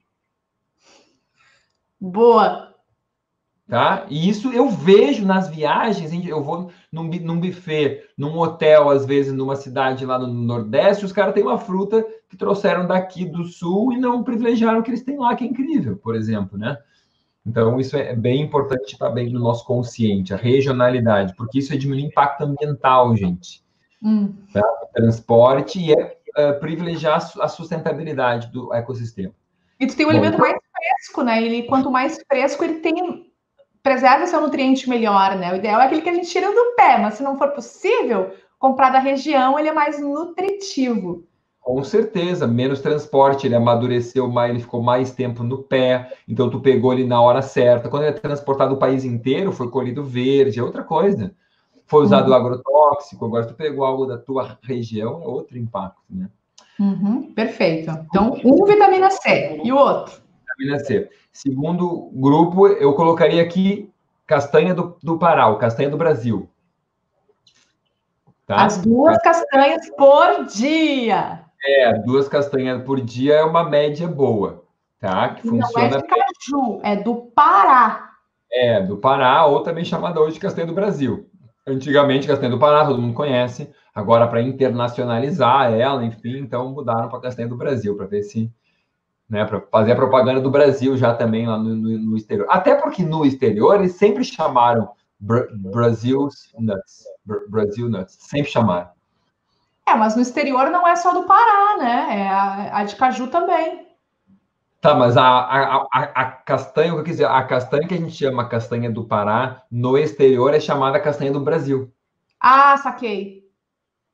[2.04, 2.74] Boa.
[3.66, 4.06] Tá?
[4.10, 9.32] E isso eu vejo nas viagens, eu vou num, num buffet, num hotel, às vezes,
[9.32, 13.94] numa cidade lá no Nordeste, os caras têm uma fruta que trouxeram daqui do Sul
[13.94, 16.78] e não privilegiaram o que eles têm lá, que é incrível, por exemplo, né?
[17.46, 21.78] Então, isso é bem importante estar bem no nosso consciente, a regionalidade, porque isso é
[21.78, 23.64] diminuir impacto ambiental, gente.
[24.02, 24.34] Hum.
[24.52, 24.62] Tá?
[24.94, 29.34] Transporte e é uh, privilegiar a sustentabilidade do ecossistema.
[29.80, 30.63] E tu tem um Bom, alimento mais
[31.04, 31.44] fresco, né?
[31.44, 33.32] Ele, quanto mais fresco, ele tem.
[33.82, 35.52] Preserva seu nutriente melhor, né?
[35.52, 38.32] O ideal é aquele que a gente tira do pé, mas se não for possível,
[38.58, 41.26] comprar da região, ele é mais nutritivo.
[41.60, 46.62] Com certeza, menos transporte, ele amadureceu mais, ele ficou mais tempo no pé, então tu
[46.62, 47.90] pegou ele na hora certa.
[47.90, 51.34] Quando ele é transportado o país inteiro, foi colhido verde, é outra coisa.
[51.86, 52.36] Foi usado uhum.
[52.36, 56.30] agrotóxico, agora tu pegou algo da tua região, é outro impacto, né?
[56.80, 57.92] Uhum, perfeito.
[58.10, 60.23] Então, um vitamina C e o outro?
[60.58, 61.10] Vitamina C.
[61.32, 63.92] Segundo grupo, eu colocaria aqui
[64.26, 66.50] castanha do, do Pará, o castanha do Brasil.
[68.46, 68.66] Tá?
[68.66, 71.46] As duas castanhas por dia.
[71.66, 74.66] É, duas castanhas por dia é uma média boa,
[75.00, 75.30] tá?
[75.30, 75.90] Que funciona.
[75.90, 78.10] Não é de caju, é do Pará.
[78.52, 81.30] É, do Pará, ou também chamada hoje de castanha do Brasil.
[81.66, 83.72] Antigamente, castanha do Pará, todo mundo conhece.
[83.96, 88.52] Agora, para internacionalizar ela, enfim, então mudaram para castanha do Brasil, para ver se.
[89.34, 92.46] Né, para fazer a propaganda do Brasil já também lá no, no, no, exterior.
[92.52, 97.04] Até porque no exterior eles sempre chamaram Bra Brasil's Nuts.
[97.50, 98.16] Brasil Nuts.
[98.20, 98.90] Sempre chamaram.
[99.88, 102.20] É, mas no exterior não é só do Pará, né?
[102.20, 103.88] É a, a de caju também.
[104.80, 107.96] Tá, mas a, a, a, a castanha, o que eu quis dizer, a castanha que
[107.96, 111.92] a gente chama castanha do Pará, no exterior é chamada castanha do Brasil.
[112.40, 113.50] Ah, saquei.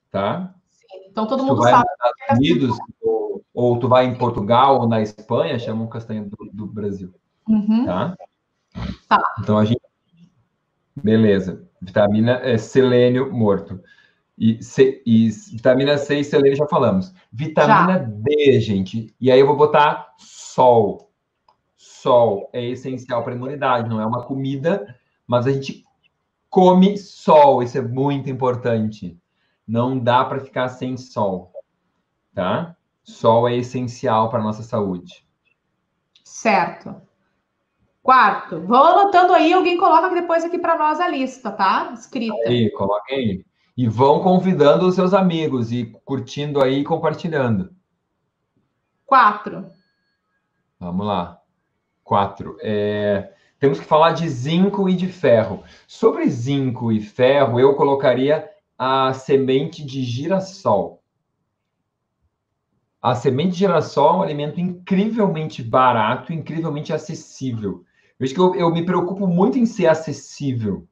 [0.09, 0.53] Tá?
[0.69, 1.07] Sim.
[1.11, 1.83] Então todo mundo sabe.
[1.83, 3.18] Nos Estados é Unidos, ou,
[3.59, 7.13] ou, tu vai em Portugal ou na Espanha, chamam castanha do, do Brasil.
[7.45, 7.85] Uhum.
[7.85, 8.15] Tá?
[9.09, 9.21] Tá.
[9.39, 9.81] Então a gente.
[10.95, 11.67] Beleza.
[11.81, 13.81] Vitamina é selênio morto.
[14.37, 17.13] E, C, e vitamina C e selênio já falamos.
[17.33, 18.05] Vitamina já.
[18.05, 19.13] D, gente.
[19.19, 21.11] E aí eu vou botar sol.
[21.75, 24.95] Sol é essencial para a imunidade, não é uma comida,
[25.27, 25.83] mas a gente
[26.49, 29.19] come sol, isso é muito importante.
[29.67, 31.51] Não dá para ficar sem sol,
[32.33, 32.77] tá?
[33.03, 35.25] Sol é essencial para a nossa saúde.
[36.23, 36.95] Certo.
[38.01, 41.91] Quarto, vou anotando aí, alguém coloca depois aqui para nós a lista, tá?
[41.93, 42.33] Escrita.
[42.47, 43.45] Aí, coloquem aí.
[43.75, 47.73] E vão convidando os seus amigos e curtindo aí e compartilhando.
[49.05, 49.69] Quatro.
[50.79, 51.39] Vamos lá.
[52.03, 52.57] Quatro.
[52.61, 55.63] É, temos que falar de zinco e de ferro.
[55.87, 60.98] Sobre zinco e ferro, eu colocaria a semente de girassol.
[63.01, 67.83] A semente de girassol é um alimento incrivelmente barato, incrivelmente acessível.
[68.19, 70.85] Vejo que eu, eu me preocupo muito em ser acessível.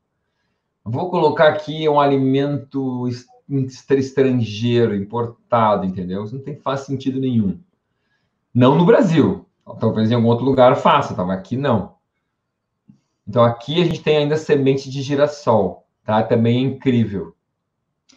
[0.84, 3.10] Vou colocar aqui um alimento
[3.50, 6.24] estrangeiro, importado, entendeu?
[6.24, 7.60] Isso não tem, faz sentido nenhum.
[8.54, 9.46] Não no Brasil.
[9.80, 11.26] Talvez em algum outro lugar faça, tá?
[11.26, 11.98] mas aqui não.
[13.28, 16.24] Então aqui a gente tem ainda semente de girassol, tá?
[16.24, 17.36] Também é incrível.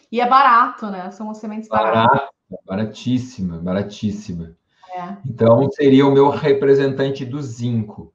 [0.09, 1.11] E é barato, né?
[1.11, 2.05] São sementes baratas.
[2.05, 2.33] Barato,
[2.65, 4.55] baratíssima, baratíssima.
[4.95, 5.17] É.
[5.25, 8.13] Então seria o meu representante do zinco.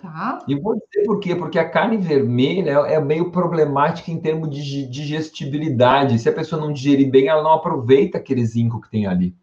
[0.00, 0.38] Tá.
[0.46, 1.34] E vou dizer por quê?
[1.34, 6.18] Porque a carne vermelha é meio problemática em termos de digestibilidade.
[6.18, 9.34] Se a pessoa não digerir bem, ela não aproveita aquele zinco que tem ali.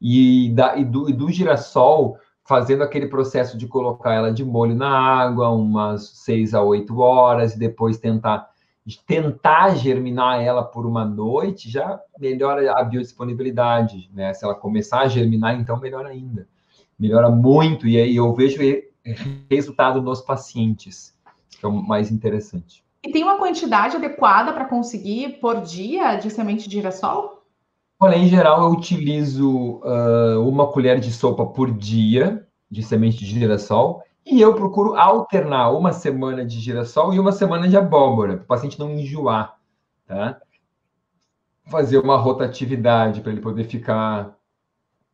[0.00, 4.74] E, da, e, do, e do girassol, fazendo aquele processo de colocar ela de molho
[4.74, 8.50] na água, umas seis a oito horas, e depois tentar
[9.06, 14.34] tentar germinar ela por uma noite, já melhora a biodisponibilidade, né?
[14.34, 16.46] Se ela começar a germinar, então melhor ainda.
[16.98, 18.60] Melhora muito, e aí eu vejo
[19.50, 21.14] resultado nos pacientes,
[21.58, 22.84] que é o mais interessante.
[23.02, 27.42] E tem uma quantidade adequada para conseguir por dia de semente de girassol?
[27.98, 33.26] Olha, em geral, eu utilizo uh, uma colher de sopa por dia de semente de
[33.26, 38.44] girassol e eu procuro alternar uma semana de girassol e uma semana de abóbora, para
[38.44, 39.58] o paciente não enjoar,
[40.06, 40.40] tá?
[41.70, 44.34] Fazer uma rotatividade para ele poder ficar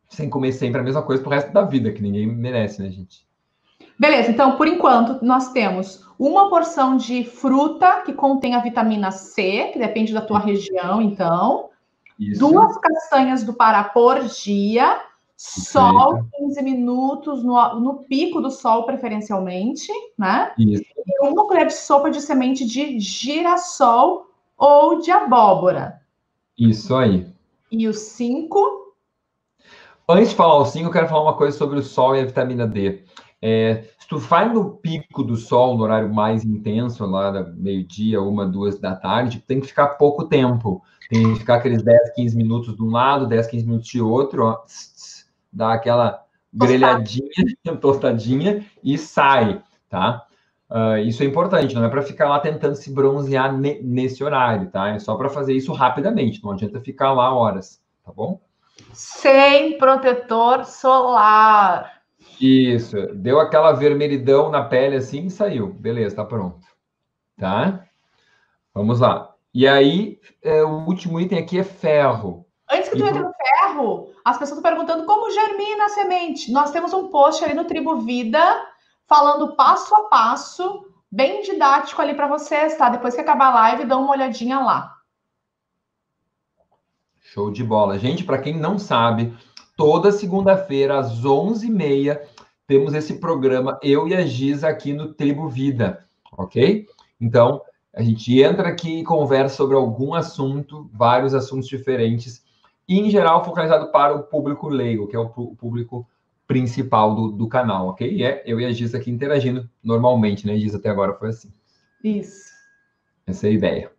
[0.09, 3.25] sem comer sempre a mesma coisa pro resto da vida, que ninguém merece, né, gente?
[3.99, 9.69] Beleza, então por enquanto nós temos uma porção de fruta que contém a vitamina C,
[9.73, 11.69] que depende da tua região, então.
[12.19, 12.39] Isso.
[12.39, 15.01] Duas castanhas do Pará por dia,
[15.43, 20.53] sol 15 minutos no, no pico do sol, preferencialmente, né?
[20.55, 20.83] Isso.
[20.83, 25.99] E uma colher de sopa de semente de girassol ou de abóbora.
[26.55, 27.25] Isso aí.
[27.71, 28.93] E os cinco?
[30.07, 32.25] Antes de falar o cinco, eu quero falar uma coisa sobre o sol e a
[32.25, 33.03] vitamina D.
[33.41, 38.45] É, se tu faz no pico do sol, no horário mais intenso, lá meio-dia, uma,
[38.45, 40.83] duas da tarde, tem que ficar pouco tempo.
[41.09, 44.45] Tem que ficar aqueles 10, 15 minutos de um lado, 10, 15 minutos de outro,
[44.45, 44.61] ó,
[45.51, 46.23] dá aquela
[46.53, 47.29] grelhadinha,
[47.79, 50.25] tostadinha e sai, tá?
[50.69, 54.69] Uh, isso é importante, não é para ficar lá tentando se bronzear ne nesse horário,
[54.69, 54.89] tá?
[54.89, 58.39] É só para fazer isso rapidamente, não adianta ficar lá horas, tá bom?
[58.93, 62.01] Sem protetor solar.
[62.39, 65.73] Isso, deu aquela vermelhidão na pele assim e saiu.
[65.73, 66.65] Beleza, tá pronto.
[67.37, 67.85] Tá?
[68.73, 69.33] Vamos lá.
[69.53, 72.45] E aí, é, o último item aqui é ferro.
[72.71, 76.51] Antes que tu entre no ferro, as pessoas estão perguntando como germina a semente.
[76.51, 78.39] Nós temos um post ali no Tribo Vida
[79.07, 82.89] falando passo a passo, bem didático ali para vocês, tá?
[82.89, 84.95] Depois que acabar a live, dá uma olhadinha lá.
[87.19, 87.99] Show de bola.
[87.99, 89.33] Gente, para quem não sabe,
[89.75, 92.19] toda segunda-feira, às 11h30,
[92.67, 96.05] temos esse programa, eu e a Giza, aqui no Tribo Vida,
[96.37, 96.87] ok?
[97.19, 97.61] Então,
[97.93, 102.41] a gente entra aqui e conversa sobre algum assunto, vários assuntos diferentes,
[102.87, 106.07] e em geral focalizado para o público leigo, que é o público
[106.47, 108.11] principal do, do canal, ok?
[108.11, 110.77] E é eu e a Giza aqui interagindo normalmente, né, Giza?
[110.77, 111.51] Até agora foi assim.
[112.03, 112.51] Isso.
[113.25, 113.91] Essa é a ideia.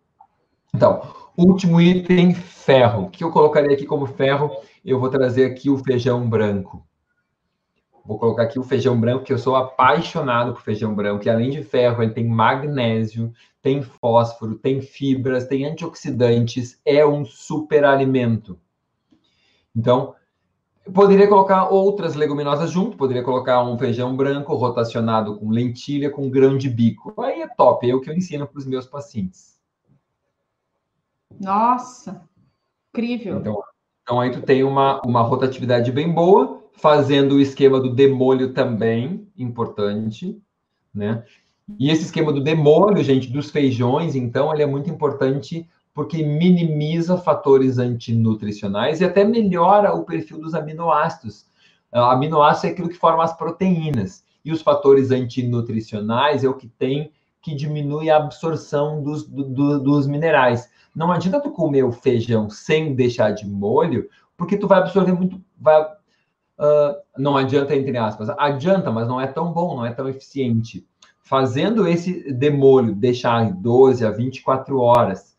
[0.73, 1.01] Então,
[1.37, 3.05] último item, ferro.
[3.05, 4.51] O que eu colocaria aqui como ferro?
[4.85, 6.85] Eu vou trazer aqui o feijão branco.
[8.05, 11.49] Vou colocar aqui o feijão branco, que eu sou apaixonado por feijão branco, que além
[11.49, 13.31] de ferro, ele tem magnésio,
[13.61, 18.59] tem fósforo, tem fibras, tem antioxidantes, é um super alimento.
[19.75, 20.15] Então,
[20.93, 26.57] poderia colocar outras leguminosas junto, poderia colocar um feijão branco rotacionado com lentilha, com grão
[26.57, 27.13] de bico.
[27.21, 29.59] Aí é top, é o que eu ensino para os meus pacientes.
[31.39, 32.21] Nossa,
[32.93, 33.39] incrível.
[33.39, 33.63] Então,
[34.03, 39.27] então aí tu tem uma, uma rotatividade bem boa, fazendo o esquema do demolho também,
[39.37, 40.39] importante,
[40.93, 41.23] né?
[41.79, 47.17] E esse esquema do demolho, gente, dos feijões, então, ele é muito importante porque minimiza
[47.17, 51.45] fatores antinutricionais e até melhora o perfil dos aminoácidos.
[51.91, 54.23] Ah, aminoácido é aquilo que forma as proteínas.
[54.43, 60.07] E os fatores antinutricionais é o que tem que diminui a absorção dos, do, dos
[60.07, 60.69] minerais.
[60.95, 65.41] Não adianta tu comer o feijão sem deixar de molho, porque tu vai absorver muito,
[65.59, 70.07] vai, uh, não adianta, entre aspas, adianta, mas não é tão bom, não é tão
[70.07, 70.87] eficiente.
[71.21, 75.32] Fazendo esse demolho, deixar 12 a 24 horas,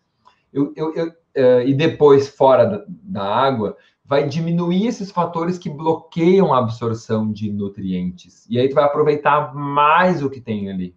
[0.54, 5.68] eu, eu, eu, uh, e depois fora da, da água, vai diminuir esses fatores que
[5.68, 8.46] bloqueiam a absorção de nutrientes.
[8.48, 10.94] E aí tu vai aproveitar mais o que tem ali.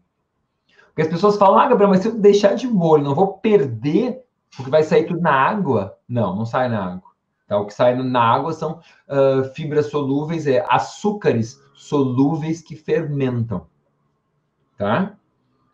[0.88, 4.24] Porque as pessoas falam, ah, Gabriel, mas se eu deixar de molho, não vou perder,
[4.56, 5.98] porque vai sair tudo na água?
[6.08, 7.12] Não, não sai na água.
[7.48, 7.58] Tá?
[7.58, 13.66] O que sai na água são uh, fibras solúveis, é, açúcares solúveis que fermentam.
[14.78, 15.16] Tá?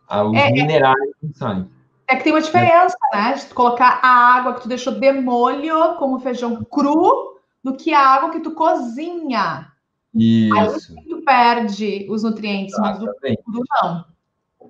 [0.08, 0.52] Ah, os é, é.
[0.52, 1.70] minerais não saem.
[2.08, 3.18] É que tem uma diferença, é.
[3.18, 3.34] né?
[3.34, 8.00] De colocar a água que tu deixou de molho, como feijão cru, do que a
[8.00, 9.72] água que tu cozinha.
[10.14, 10.94] Isso.
[10.98, 14.06] Aí tu perde os nutrientes, mas do cru não.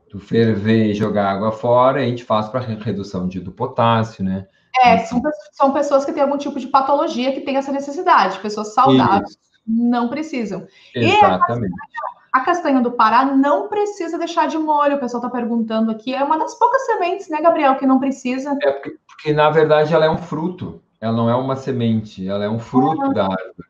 [0.09, 4.47] Tu ferver e jogar água fora, a gente faz para redução de, do potássio, né?
[4.81, 5.21] É, são,
[5.51, 8.39] são pessoas que têm algum tipo de patologia que tem essa necessidade.
[8.39, 9.39] Pessoas saudáveis Isso.
[9.67, 10.65] não precisam.
[10.95, 11.73] Exatamente.
[11.73, 14.95] E a castanha do Pará não precisa deixar de molho.
[14.95, 16.15] O pessoal está perguntando aqui.
[16.15, 18.57] É uma das poucas sementes, né, Gabriel, que não precisa.
[18.63, 20.81] É porque, porque, na verdade, ela é um fruto.
[20.99, 22.27] Ela não é uma semente.
[22.27, 23.13] Ela é um fruto uhum.
[23.13, 23.67] da árvore.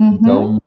[0.00, 0.14] Uhum.
[0.14, 0.62] Então,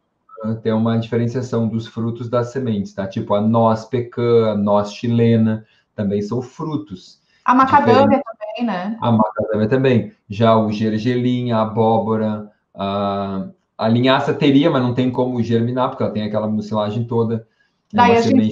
[0.61, 3.07] tem uma diferenciação dos frutos das sementes, tá?
[3.07, 7.19] Tipo a noz pecan, a noz chilena, também são frutos.
[7.43, 8.95] A macadâmia também, né?
[9.01, 10.13] A macadâmia também.
[10.29, 13.47] Já o gergelim, a abóbora, a,
[13.79, 17.47] a linhaça teria, mas não tem como germinar, porque ela tem aquela mucilagem toda.
[17.93, 18.51] Daí a gente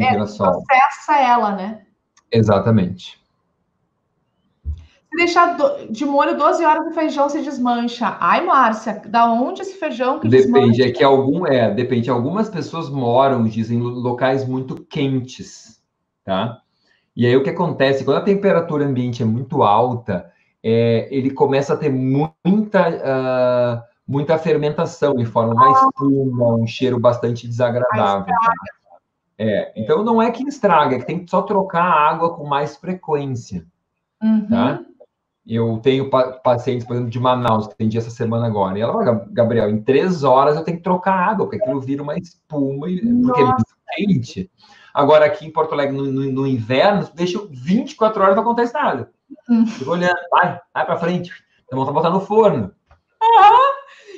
[0.00, 1.82] é, processa ela, né?
[2.32, 3.20] Exatamente.
[4.64, 5.58] Se deixar
[5.90, 8.16] de molho 12 horas, o feijão se desmancha.
[8.18, 10.88] Ai, Márcia, da onde esse feijão que Depende, desmancha?
[10.88, 12.08] é que algum é, depende.
[12.08, 15.82] Algumas pessoas moram, dizem, em locais muito quentes,
[16.24, 16.62] tá?
[17.14, 18.06] E aí o que acontece?
[18.06, 24.38] Quando a temperatura ambiente é muito alta, é, ele começa a ter muita, uh, muita
[24.38, 25.86] fermentação e forma uma ah.
[25.86, 28.34] espuma, um cheiro bastante desagradável.
[29.38, 32.46] É, então não é que estraga, é que tem que só trocar a água com
[32.46, 33.66] mais frequência.
[34.22, 34.46] Uhum.
[34.48, 34.80] Tá?
[35.44, 39.26] Eu tenho pacientes, por exemplo, de Manaus, que atendi essa semana agora, e ela fala,
[39.30, 43.40] Gabriel, em três horas eu tenho que trocar água, porque aquilo vira uma espuma, porque
[43.40, 44.50] é muito quente.
[44.94, 49.10] Agora, aqui em Porto Alegre, no, no, no inverno, deixa 24 horas não acontece nada.
[49.48, 49.66] Hum.
[49.66, 51.32] Fica olhando, vai, vai para frente.
[51.64, 52.70] Então, vamos botar no forno.
[53.20, 53.71] Ah,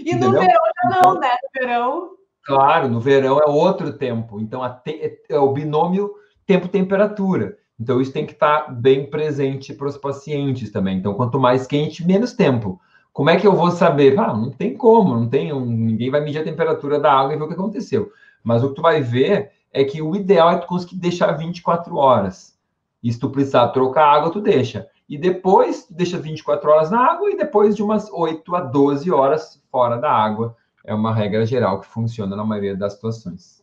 [0.04, 0.32] e Entendeu?
[0.32, 1.30] no verão já não, então, né?
[1.30, 2.10] No verão.
[2.44, 4.38] Claro, no verão é outro tempo.
[4.38, 6.12] Então, te, é o binômio
[6.46, 7.56] tempo-temperatura.
[7.80, 10.98] Então, isso tem que estar bem presente para os pacientes também.
[10.98, 12.78] Então, quanto mais quente, menos tempo.
[13.12, 14.18] Como é que eu vou saber?
[14.18, 17.44] Ah, não tem como, não tem, ninguém vai medir a temperatura da água e ver
[17.44, 18.10] o que aconteceu.
[18.42, 21.96] Mas o que tu vai ver é que o ideal é tu conseguir deixar 24
[21.96, 22.58] horas.
[23.02, 24.86] E se tu precisar trocar água, tu deixa.
[25.08, 29.10] E depois, tu deixa 24 horas na água e depois de umas 8 a 12
[29.10, 30.56] horas fora da água.
[30.84, 33.62] É uma regra geral que funciona na maioria das situações.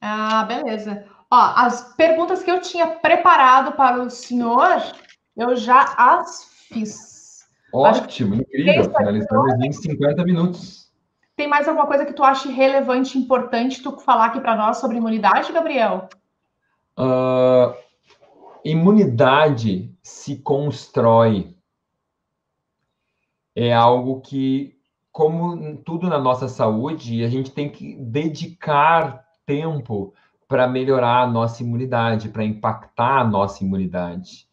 [0.00, 1.04] Ah, beleza.
[1.30, 4.82] Ó, as perguntas que eu tinha preparado para o senhor,
[5.36, 7.46] eu já as fiz.
[7.72, 8.92] Ótimo, incrível.
[8.96, 10.86] Finalizamos em 50 minutos.
[11.36, 14.96] Tem mais alguma coisa que tu acha relevante, importante tu falar aqui para nós sobre
[14.96, 16.08] imunidade, Gabriel?
[16.98, 17.74] Uh,
[18.64, 21.56] imunidade se constrói.
[23.56, 24.78] É algo que,
[25.10, 30.14] como tudo na nossa saúde, a gente tem que dedicar tempo
[30.46, 34.46] para melhorar a nossa imunidade, para impactar a nossa imunidade.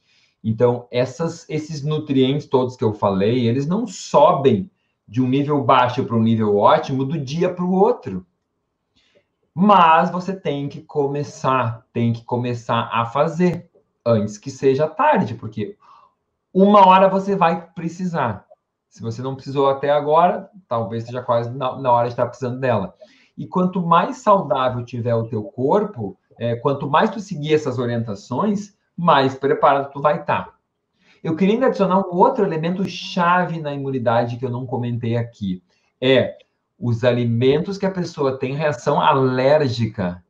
[0.43, 4.71] Então, essas, esses nutrientes todos que eu falei, eles não sobem
[5.07, 8.25] de um nível baixo para um nível ótimo do dia para o outro.
[9.53, 13.69] Mas você tem que começar, tem que começar a fazer
[14.05, 15.77] antes que seja tarde, porque
[16.53, 18.45] uma hora você vai precisar.
[18.89, 22.59] Se você não precisou até agora, talvez seja quase na, na hora de estar precisando
[22.59, 22.93] dela.
[23.37, 28.75] E quanto mais saudável tiver o teu corpo, é, quanto mais tu seguir essas orientações,
[28.95, 30.53] mais preparado tu vai estar.
[31.23, 35.63] Eu queria ainda adicionar um outro elemento chave na imunidade que eu não comentei aqui.
[35.99, 36.37] É
[36.77, 40.22] os alimentos que a pessoa tem reação alérgica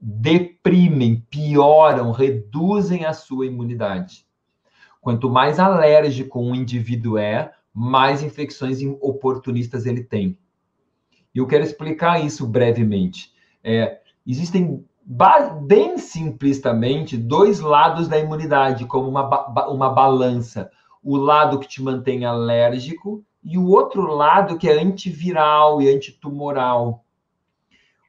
[0.00, 4.26] deprimem, pioram, reduzem a sua imunidade.
[5.00, 10.38] Quanto mais alérgico um indivíduo é, mais infecções oportunistas ele tem.
[11.34, 13.32] E eu quero explicar isso brevemente.
[13.62, 14.84] É, existem
[15.62, 20.70] bem simplistamente dois lados da imunidade, como uma, ba uma balança.
[21.02, 27.04] O lado que te mantém alérgico e o outro lado que é antiviral e antitumoral.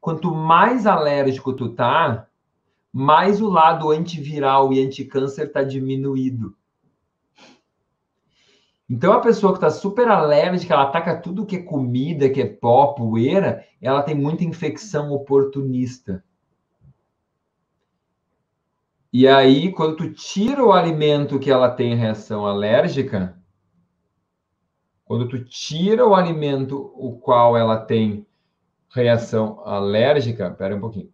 [0.08, 2.30] Quanto mais alérgico tu tá,
[2.93, 6.55] mais o lado antiviral e anticâncer está diminuído.
[8.89, 12.45] Então, a pessoa que está super alérgica, ela ataca tudo que é comida, que é
[12.45, 16.24] pó, poeira, ela tem muita infecção oportunista.
[19.12, 23.38] E aí, quando tu tira o alimento que ela tem reação alérgica,
[25.03, 28.26] quando tu tira o alimento o qual ela tem
[29.01, 31.09] reação alérgica, espera um pouquinho.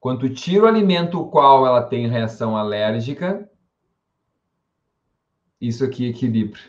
[0.00, 3.50] Quando tira o alimento o qual ela tem reação alérgica,
[5.60, 6.60] isso aqui equilibra.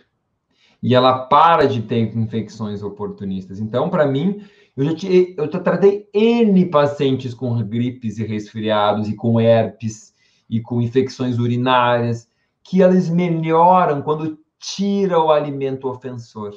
[0.81, 3.59] E ela para de ter infecções oportunistas.
[3.59, 4.43] Então, para mim,
[4.75, 5.07] eu já,
[5.37, 10.13] eu tratei N pacientes com gripes e resfriados, e com herpes,
[10.49, 12.27] e com infecções urinárias,
[12.63, 16.53] que elas melhoram quando tira o alimento ofensor.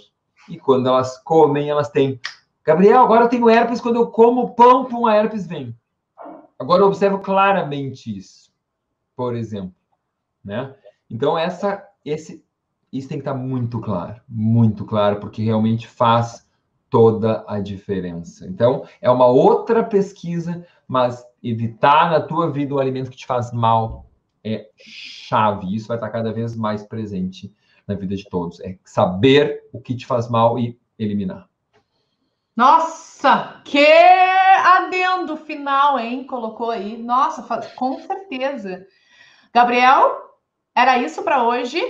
[0.49, 2.21] E quando elas comem, elas têm.
[2.65, 5.77] Gabriel, agora eu tenho herpes, quando eu como pão, pum, a herpes vem.
[6.59, 8.53] Agora eu observo claramente isso,
[9.17, 9.75] por exemplo.
[10.45, 10.75] Né?
[11.11, 12.45] Então, essa esse,
[12.93, 16.47] isso tem que estar muito claro, muito claro, porque realmente faz
[16.91, 18.47] toda a diferença.
[18.47, 23.53] Então, é uma outra pesquisa, mas evitar na tua vida o alimento que te faz
[23.53, 24.07] mal
[24.45, 25.75] é chave.
[25.75, 27.53] Isso vai estar cada vez mais presente
[27.87, 28.61] na vida de todos.
[28.61, 31.49] É saber o que te faz mal e eliminar.
[32.57, 36.25] Nossa, que adendo final, hein?
[36.27, 37.03] Colocou aí.
[37.03, 37.43] Nossa,
[37.77, 38.87] com certeza.
[39.55, 40.19] Gabriel,
[40.75, 41.83] era isso para hoje.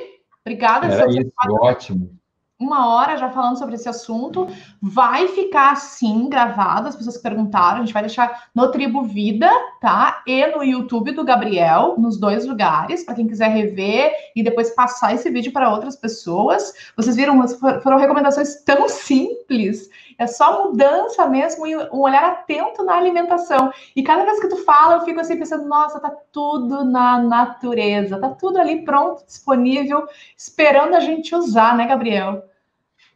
[0.45, 0.87] Obrigada.
[0.87, 2.17] Era isso, ótimo.
[2.59, 4.47] Uma hora já falando sobre esse assunto.
[4.81, 7.79] Vai ficar assim gravado, as pessoas que perguntaram.
[7.79, 9.51] A gente vai deixar no Tribo Vida,
[9.81, 10.23] tá?
[10.25, 15.13] E no YouTube do Gabriel, nos dois lugares, para quem quiser rever e depois passar
[15.13, 16.73] esse vídeo para outras pessoas.
[16.97, 19.89] Vocês viram, foram recomendações tão simples
[20.19, 23.73] é só mudança mesmo e um olhar atento na alimentação.
[23.95, 28.19] E cada vez que tu fala, eu fico assim pensando, nossa, tá tudo na natureza,
[28.19, 30.07] tá tudo ali pronto, disponível,
[30.37, 32.43] esperando a gente usar, né, Gabriel?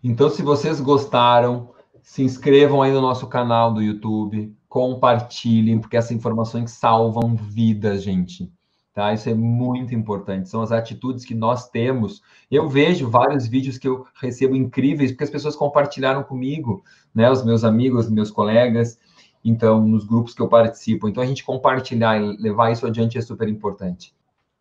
[0.03, 1.71] Então, se vocês gostaram,
[2.03, 8.51] se inscrevam aí no nosso canal do YouTube, compartilhem, porque essas informações salvam vidas, gente.
[8.97, 9.13] Tá?
[9.13, 10.49] Isso é muito importante.
[10.49, 12.23] São as atitudes que nós temos.
[12.51, 16.83] Eu vejo vários vídeos que eu recebo incríveis, porque as pessoas compartilharam comigo,
[17.15, 17.31] né?
[17.31, 18.99] Os meus amigos, meus colegas,
[19.45, 21.07] então, nos grupos que eu participo.
[21.07, 24.15] Então, a gente compartilhar e levar isso adiante é super importante.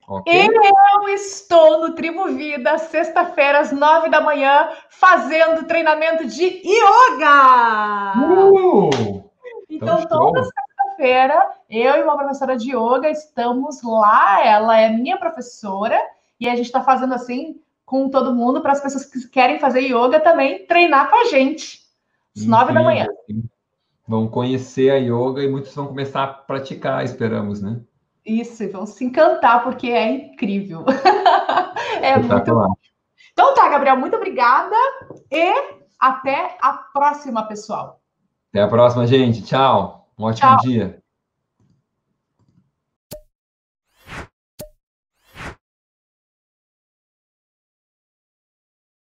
[0.06, 0.50] Okay.
[0.50, 8.14] Eu estou no Tribo Vida, sexta-feira, às nove da manhã, fazendo treinamento de yoga!
[8.20, 9.30] Uh,
[9.70, 10.46] então, então toda
[10.96, 14.46] sexta-feira, eu e uma professora de yoga estamos lá.
[14.46, 16.00] Ela é minha professora
[16.40, 19.82] e a gente está fazendo assim com todo mundo para as pessoas que querem fazer
[19.82, 21.82] yoga também treinar com a gente.
[22.36, 23.08] Às nove da manhã.
[24.08, 27.80] Vão conhecer a yoga e muitos vão começar a praticar, esperamos, né?
[28.26, 30.84] Isso, vão se encantar, porque é incrível.
[32.02, 32.52] é muito.
[33.34, 34.76] Então tá, Gabriel, muito obrigada
[35.32, 35.54] e
[36.00, 38.00] até a próxima, pessoal.
[38.50, 39.44] Até a próxima, gente.
[39.44, 40.05] Tchau.
[40.18, 40.58] Um ótimo Tchau.
[40.58, 41.05] dia.